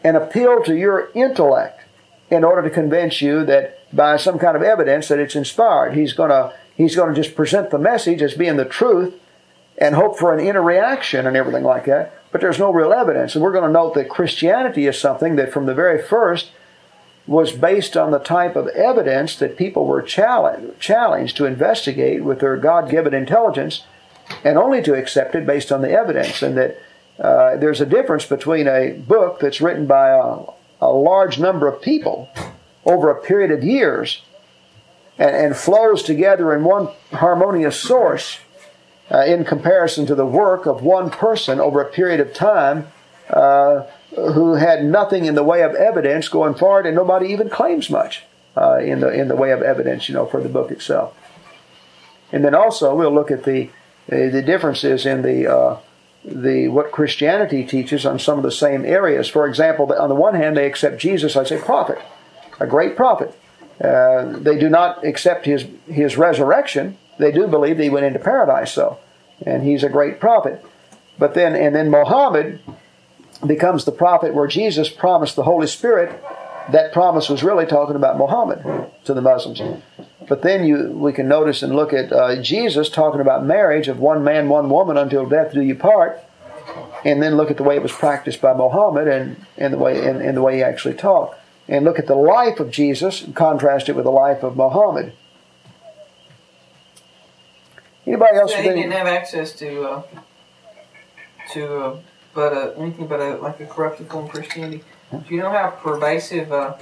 [0.04, 1.82] and appeal to your intellect
[2.30, 5.96] in order to convince you that by some kind of evidence that it's inspired.
[5.96, 9.14] He's going to he's going to just present the message as being the truth
[9.78, 12.14] and hope for an inner reaction and everything like that.
[12.32, 13.36] But there's no real evidence.
[13.36, 16.52] And we're going to note that Christianity is something that from the very first
[17.26, 22.40] was based on the type of evidence that people were challenged, challenged to investigate with
[22.40, 23.84] their God given intelligence
[24.44, 26.42] and only to accept it based on the evidence.
[26.42, 26.80] And that
[27.20, 30.44] uh, there's a difference between a book that's written by a,
[30.82, 32.30] a large number of people
[32.86, 34.24] over a period of years
[35.18, 38.40] and, and flows together in one harmonious source
[39.12, 42.88] uh, in comparison to the work of one person over a period of time
[43.30, 43.84] uh,
[44.16, 48.24] who had nothing in the way of evidence going forward, and nobody even claims much
[48.56, 51.16] uh, in the in the way of evidence, you know, for the book itself.
[52.32, 53.70] And then also we'll look at the
[54.08, 55.78] the differences in the uh,
[56.26, 59.28] the what Christianity teaches on some of the same areas.
[59.28, 62.00] For example, on the one hand, they accept Jesus as a prophet,
[62.60, 63.38] a great prophet.
[63.84, 66.98] Uh, they do not accept his his resurrection.
[67.20, 68.98] They do believe that he went into paradise, though,
[69.46, 70.64] and he's a great prophet.
[71.20, 72.60] But then, and then Muhammad
[73.46, 76.24] becomes the prophet where Jesus promised the Holy Spirit.
[76.72, 79.62] That promise was really talking about Muhammad to the Muslims.
[80.28, 84.00] But then you, we can notice and look at uh, Jesus talking about marriage of
[84.00, 86.24] one man, one woman until death do you part,
[87.04, 90.08] and then look at the way it was practiced by Muhammad and, and the way
[90.08, 91.38] and, and the way he actually taught,
[91.68, 95.14] and look at the life of Jesus and contrast it with the life of Muhammad.
[98.08, 98.52] Anybody else?
[98.52, 100.04] So he didn't have access to uh,
[101.52, 102.00] to uh,
[102.34, 104.84] but uh, anything but a, like a corrupted form of Christianity.
[105.12, 106.76] Do you know how pervasive uh,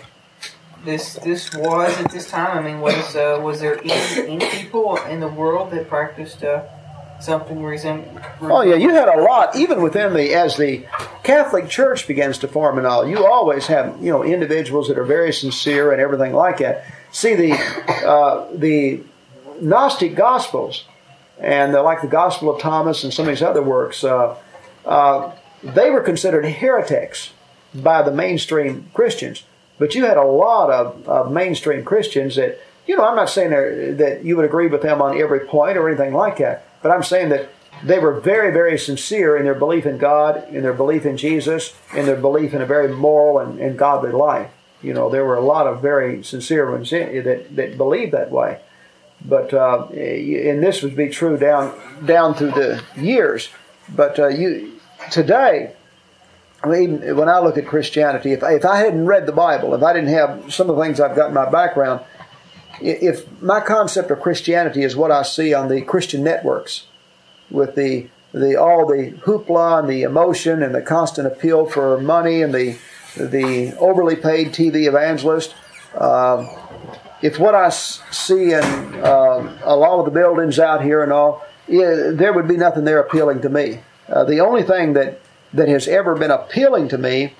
[0.86, 2.58] this this was at this time?
[2.58, 3.92] I mean, was uh, was there any,
[4.28, 6.64] any people in the world that practiced uh,
[7.20, 8.20] something resembling?
[8.42, 10.86] Oh yeah, you had a lot even within the as the
[11.24, 13.08] Catholic Church begins to form and all.
[13.08, 16.86] You always have you know individuals that are very sincere and everything like that.
[17.12, 17.54] See the
[18.06, 19.04] uh, the
[19.60, 20.86] Gnostic Gospels
[21.40, 24.04] and like the Gospel of Thomas and some of these other works.
[24.04, 24.38] Uh,
[24.86, 25.32] uh,
[25.64, 27.32] they were considered heretics
[27.74, 29.44] by the mainstream Christians.
[29.78, 33.50] But you had a lot of, of mainstream Christians that, you know, I'm not saying
[33.98, 37.04] that you would agree with them on every point or anything like that, but I'm
[37.04, 37.50] saying that
[37.84, 41.74] they were very, very sincere in their belief in God, in their belief in Jesus,
[41.96, 44.52] in their belief in a very moral and, and godly life.
[44.84, 48.60] You know, there were a lot of very sincere ones that, that believed that way.
[49.24, 51.74] But uh, and this would be true down
[52.06, 53.50] down through the years.
[53.88, 54.71] But uh, you
[55.10, 55.74] today,
[56.64, 59.94] when I look at Christianity, if I, if I hadn't read the Bible, if I
[59.94, 62.02] didn't have some of the things I've got in my background,
[62.80, 66.88] if my concept of Christianity is what I see on the Christian networks,
[67.50, 72.42] with the the all the hoopla and the emotion and the constant appeal for money
[72.42, 72.78] and the
[73.18, 75.54] the overly paid TV evangelist,
[75.96, 76.48] uh,
[77.22, 81.46] if what I see in uh, a lot of the buildings out here and all,
[81.68, 83.80] yeah, there would be nothing there appealing to me.
[84.12, 85.22] Uh, the only thing that
[85.54, 87.34] that has ever been appealing to me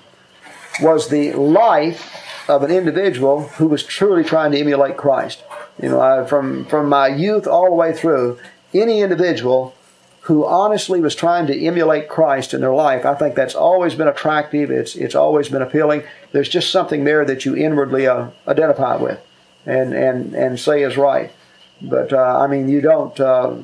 [0.80, 2.14] was the life
[2.48, 5.42] of an individual who was truly trying to emulate Christ.
[5.82, 8.38] You know, I, from from my youth all the way through,
[8.74, 9.74] any individual
[10.22, 14.08] who honestly was trying to emulate Christ in their life, I think that's always been
[14.08, 14.70] attractive.
[14.70, 16.04] It's it's always been appealing.
[16.32, 19.20] There's just something there that you inwardly uh, identify with,
[19.66, 21.32] and and and say is right.
[21.80, 23.18] But uh, I mean, you don't.
[23.18, 23.54] Uh,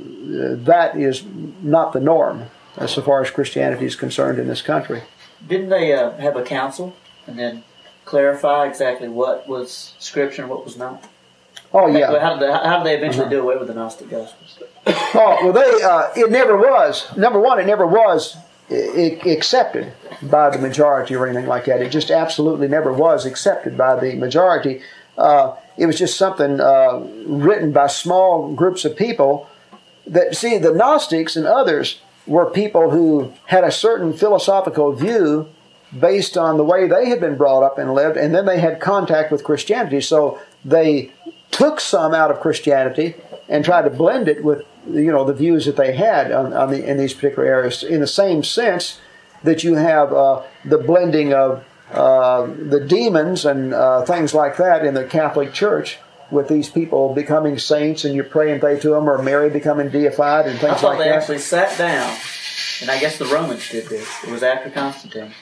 [0.64, 1.24] that is
[1.62, 5.02] not the norm as far as Christianity is concerned in this country.
[5.46, 6.94] Didn't they uh, have a council
[7.26, 7.64] and then
[8.04, 11.04] clarify exactly what was Scripture and what was not?
[11.72, 12.18] Oh yeah.
[12.18, 13.30] How did they, how did they eventually uh-huh.
[13.30, 14.58] do away with the Gnostic Gospels?
[14.86, 17.14] oh well, they uh, it never was.
[17.16, 18.36] Number one, it never was
[18.70, 21.80] accepted by the majority or anything like that.
[21.80, 24.82] It just absolutely never was accepted by the majority.
[25.16, 29.48] Uh, it was just something uh, written by small groups of people
[30.06, 35.48] that see the Gnostics and others were people who had a certain philosophical view
[35.98, 38.80] based on the way they had been brought up and lived, and then they had
[38.80, 40.02] contact with Christianity.
[40.02, 41.10] So they
[41.50, 43.14] took some out of Christianity
[43.48, 46.70] and tried to blend it with you know the views that they had on, on
[46.70, 47.82] the, in these particular areas.
[47.82, 49.00] In the same sense
[49.42, 54.84] that you have uh, the blending of uh, the demons and uh, things like that
[54.84, 55.98] in the Catholic Church
[56.30, 60.46] with these people becoming saints and you're praying they to them or Mary becoming deified
[60.46, 61.18] and things I thought like they that?
[61.18, 62.16] actually sat down,
[62.82, 64.08] and I guess the Romans did this.
[64.24, 65.32] It was after Constantine.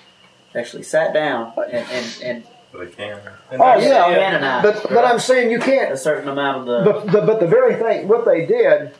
[0.52, 2.44] They actually sat down and and, and
[2.78, 3.20] they can.
[3.52, 6.92] oh yeah, but but I'm saying you can't a certain amount of the.
[6.92, 8.92] But the, but the very thing what they did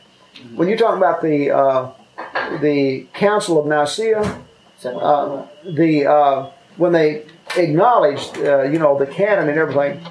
[0.55, 1.91] when you're talking about the uh,
[2.61, 4.41] the Council of Nicaea,
[4.85, 10.03] uh, the uh, when they acknowledged uh, you know the canon and everything,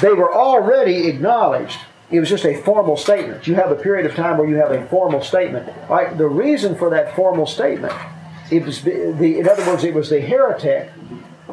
[0.00, 1.78] they were already acknowledged.
[2.10, 3.46] It was just a formal statement.
[3.46, 5.70] You have a period of time where you have a formal statement.
[5.88, 6.16] Right?
[6.16, 7.92] The reason for that formal statement,
[8.50, 10.90] it was the, in other words, it was the heretic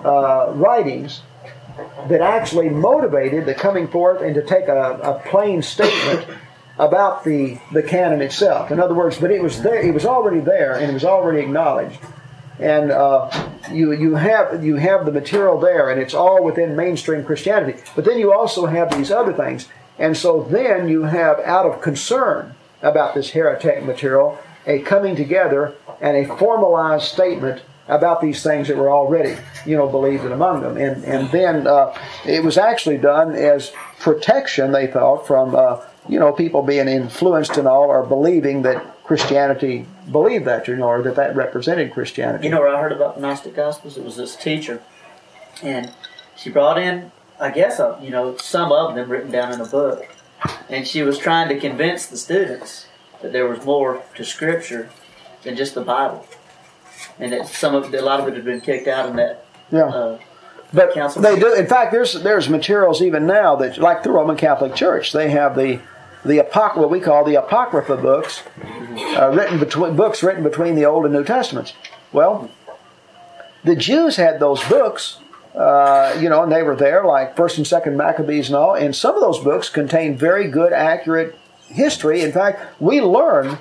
[0.04, 1.22] uh, writings
[2.10, 6.28] that actually motivated the coming forth and to take a, a plain statement
[6.80, 8.72] about the, the canon itself.
[8.72, 11.40] In other words, but it was there, it was already there and it was already
[11.40, 12.00] acknowledged.
[12.60, 13.30] And uh,
[13.72, 17.80] you you have you have the material there, and it's all within mainstream Christianity.
[17.96, 19.68] But then you also have these other things,
[20.00, 25.74] and so then you have out of concern about this heretic material a coming together
[26.02, 30.62] and a formalized statement about these things that were already, you know, believed in among
[30.62, 30.78] them.
[30.78, 36.20] And and then uh, it was actually done as protection, they thought, from uh, you
[36.20, 41.02] know people being influenced and all or believing that Christianity believed that, you know, or
[41.02, 42.44] that that represented Christianity.
[42.46, 43.98] You know where I heard about the Gnostic Gospels?
[43.98, 44.82] It was this teacher,
[45.64, 45.92] and
[46.36, 49.66] she brought in, I guess, uh, you know, some of them written down in a
[49.66, 50.06] book,
[50.70, 52.88] and she was trying to convince the students
[53.22, 54.90] that there was more to Scripture
[55.44, 56.26] than just the Bible,
[57.18, 59.46] and that some of a lot of it had been kicked out in that.
[59.72, 59.86] Yeah.
[59.86, 60.20] Uh,
[60.74, 61.22] But Council.
[61.22, 61.54] they do.
[61.54, 65.56] In fact, there's there's materials even now that, like the Roman Catholic Church, they have
[65.56, 65.80] the
[66.28, 68.44] the apoc- what we call the apocrypha books,
[69.18, 71.74] uh, written between books written between the Old and New Testaments.
[72.12, 72.50] Well,
[73.64, 75.18] the Jews had those books,
[75.56, 78.76] uh, you know, and they were there, like First and Second Maccabees and all.
[78.76, 81.38] And some of those books contain very good, accurate
[81.68, 82.22] history.
[82.22, 83.58] In fact, we learn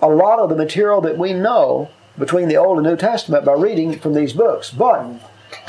[0.00, 1.88] a lot of the material that we know
[2.18, 4.70] between the Old and New Testament by reading from these books.
[4.70, 5.06] But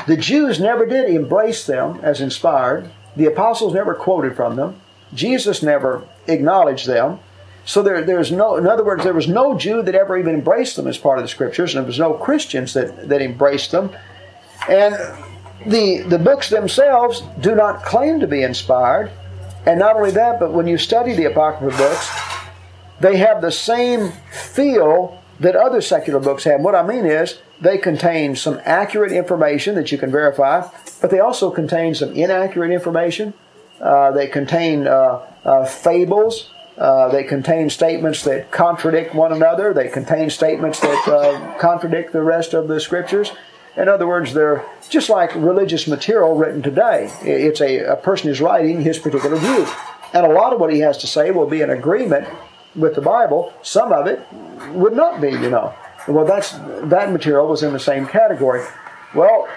[0.07, 2.91] the Jews never did embrace them as inspired.
[3.15, 4.81] The apostles never quoted from them.
[5.15, 7.19] Jesus never acknowledged them.
[7.65, 10.75] So there, there's no, in other words, there was no Jew that ever even embraced
[10.75, 13.89] them as part of the scriptures, and there was no Christians that, that embraced them.
[14.69, 14.93] And
[15.65, 19.11] the, the books themselves do not claim to be inspired.
[19.65, 22.09] And not only that, but when you study the Apocrypha books,
[22.99, 26.61] they have the same feel that other secular books have.
[26.61, 30.67] What I mean is, they contain some accurate information that you can verify,
[31.01, 33.33] but they also contain some inaccurate information.
[33.81, 36.49] Uh, they contain uh, uh, fables.
[36.77, 39.73] They contain statements that contradict one another.
[39.73, 43.31] They contain statements that contradict the rest of the scriptures.
[43.77, 47.11] In other words, they're just like religious material written today.
[47.21, 49.67] It's a, a person is writing his particular view.
[50.13, 52.27] And a lot of what he has to say will be in agreement
[52.73, 53.53] with the Bible.
[53.63, 54.25] Some of it
[54.71, 55.73] would not be, you know.
[56.07, 56.51] Well, that's
[56.83, 58.65] that material was in the same category.
[59.13, 59.49] Well,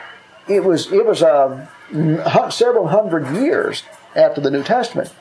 [0.48, 1.66] it was it was uh,
[2.50, 3.82] several hundred years
[4.18, 5.12] after the New Testament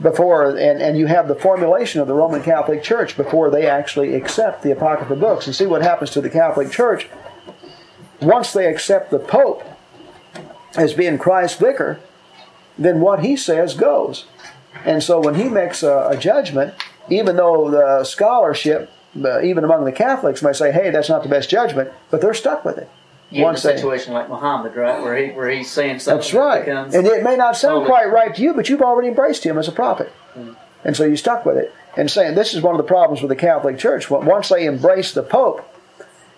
[0.00, 4.14] before, and, and you have the formulation of the Roman Catholic Church before they actually
[4.14, 5.46] accept the Apocrypha books.
[5.46, 7.08] And see what happens to the Catholic Church
[8.20, 9.64] once they accept the Pope
[10.76, 11.98] as being Christ's vicar,
[12.78, 14.26] then what he says goes.
[14.84, 16.74] And so when he makes a, a judgment,
[17.08, 18.90] even though the scholarship,
[19.24, 22.34] uh, even among the Catholics, may say, "Hey, that's not the best judgment," but they're
[22.34, 22.90] stuck with it.
[23.30, 26.18] You a Once they- situation like Muhammad, right, where he where he's saying something.
[26.18, 26.66] That's right.
[26.66, 27.86] that And it may not sound holy.
[27.86, 30.08] quite right to you, but you've already embraced him as a prophet.
[30.34, 30.52] Hmm.
[30.84, 31.72] And so you stuck with it.
[31.96, 34.10] And saying this is one of the problems with the Catholic Church.
[34.10, 35.62] Once they embrace the Pope,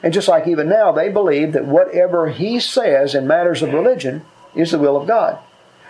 [0.02, 4.22] and just like even now, they believe that whatever he says in matters of religion
[4.54, 5.38] is the will of God.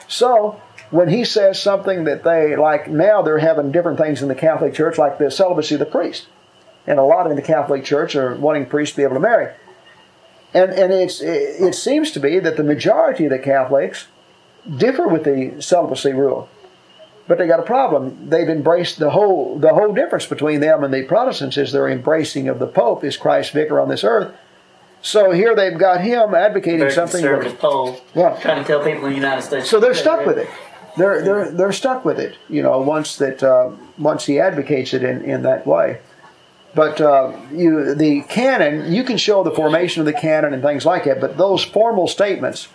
[0.09, 0.61] So
[0.91, 4.73] when he says something that they like now, they're having different things in the Catholic
[4.75, 6.27] Church, like the celibacy of the priest.
[6.87, 9.53] And a lot in the Catholic Church are wanting priests to be able to marry.
[10.55, 14.07] And, and it's, it, it seems to be that the majority of the Catholics
[14.77, 16.49] differ with the celibacy rule.
[17.27, 18.31] But they got a problem.
[18.31, 22.49] They've embraced the whole the whole difference between them and the Protestants is their embracing
[22.49, 24.35] of the Pope as Christ's vicar on this earth.
[25.03, 27.21] So here they've got him advocating very something.
[27.21, 28.31] conservative poll, Yeah.
[28.41, 29.69] trying to tell people in the United States.
[29.69, 30.49] So they're stuck with it.
[30.97, 32.37] They're they're they're stuck with it.
[32.49, 36.01] You know, once that uh, once he advocates it in, in that way.
[36.79, 40.87] But uh, you the canon, you can show the formation of the canon and things
[40.87, 41.21] like that.
[41.21, 42.69] But those formal statements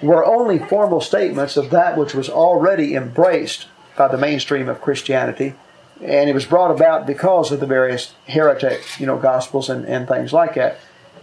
[0.00, 3.66] were only formal statements of that which was already embraced
[3.96, 5.54] by the mainstream of Christianity,
[6.00, 10.06] and it was brought about because of the various heretic, you know, gospels and, and
[10.06, 10.78] things like that.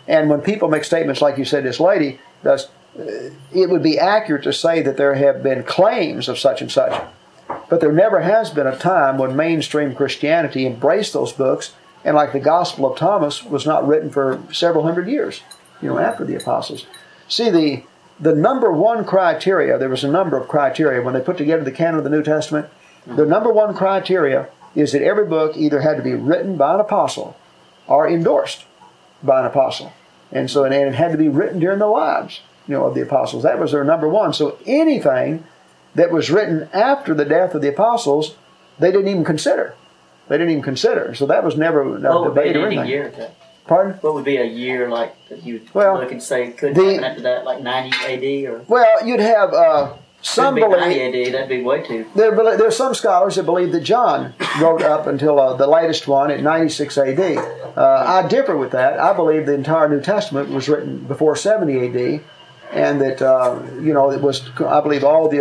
[0.06, 4.44] And when people make statements like you said, this lady does, it would be accurate
[4.44, 7.02] to say that there have been claims of such and such.
[7.70, 11.74] But there never has been a time when mainstream Christianity embraced those books,
[12.04, 15.42] and like the Gospel of Thomas was not written for several hundred years,
[15.82, 16.86] you know, after the apostles.
[17.28, 17.84] See, the
[18.20, 21.72] the number one criteria, there was a number of criteria when they put together the
[21.72, 22.68] canon of the New Testament.
[23.08, 26.82] The number one criteria is that every book either had to be written by an
[26.82, 27.38] apostle
[27.88, 28.66] or endorsed
[29.24, 29.94] by an apostle.
[30.32, 33.02] And so and it had to be written during the lives, you know, of the
[33.02, 33.44] apostles.
[33.44, 34.34] That was their number one.
[34.34, 35.46] So anything
[35.96, 38.36] that was written after the death of the apostles,
[38.80, 39.74] they didn't even consider.
[40.28, 41.16] They didn't even consider.
[41.16, 42.88] So that was never a what would be debate or anything.
[42.88, 43.10] year?
[43.12, 43.32] To,
[43.68, 43.94] Pardon?
[44.02, 46.84] what would be a year like that you would Well, look and say could the-
[46.94, 51.28] happen after that, like 90 AD or Well, you'd have uh, some be believe 90
[51.28, 51.34] AD.
[51.34, 52.06] That'd be way too.
[52.16, 52.34] there,
[52.68, 56.42] are some scholars that believe that John wrote up until uh, the latest one at
[56.42, 57.20] 96 AD.
[57.20, 59.00] Uh, I differ with that.
[59.00, 61.88] I believe the entire New Testament was written before 70
[62.18, 62.22] AD,
[62.74, 64.48] and that uh, you know it was.
[64.60, 65.40] I believe all the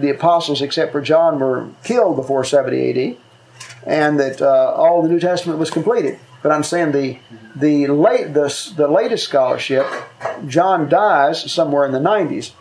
[0.00, 3.16] the apostles except for John were killed before 70 AD,
[3.86, 6.18] and that uh, all the New Testament was completed.
[6.42, 7.18] But I'm saying the
[7.56, 9.86] the late the, the latest scholarship,
[10.46, 12.52] John dies somewhere in the 90s.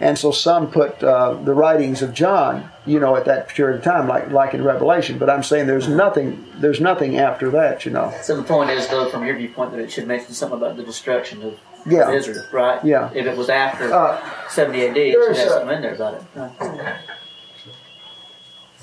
[0.00, 3.84] And so some put uh, the writings of John, you know, at that period of
[3.84, 5.18] time, like like in Revelation.
[5.18, 8.12] But I'm saying there's nothing there's nothing after that, you know.
[8.22, 10.82] So the point is, though, from your viewpoint, that it should mention something about the
[10.82, 12.10] destruction of Yeah.
[12.12, 12.82] Israel, right?
[12.84, 13.10] Yeah.
[13.14, 15.94] If it was after Uh, 70 AD, it there's should have a- something in there
[15.94, 16.22] about it.
[16.34, 16.96] Right.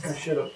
[0.03, 0.51] I should have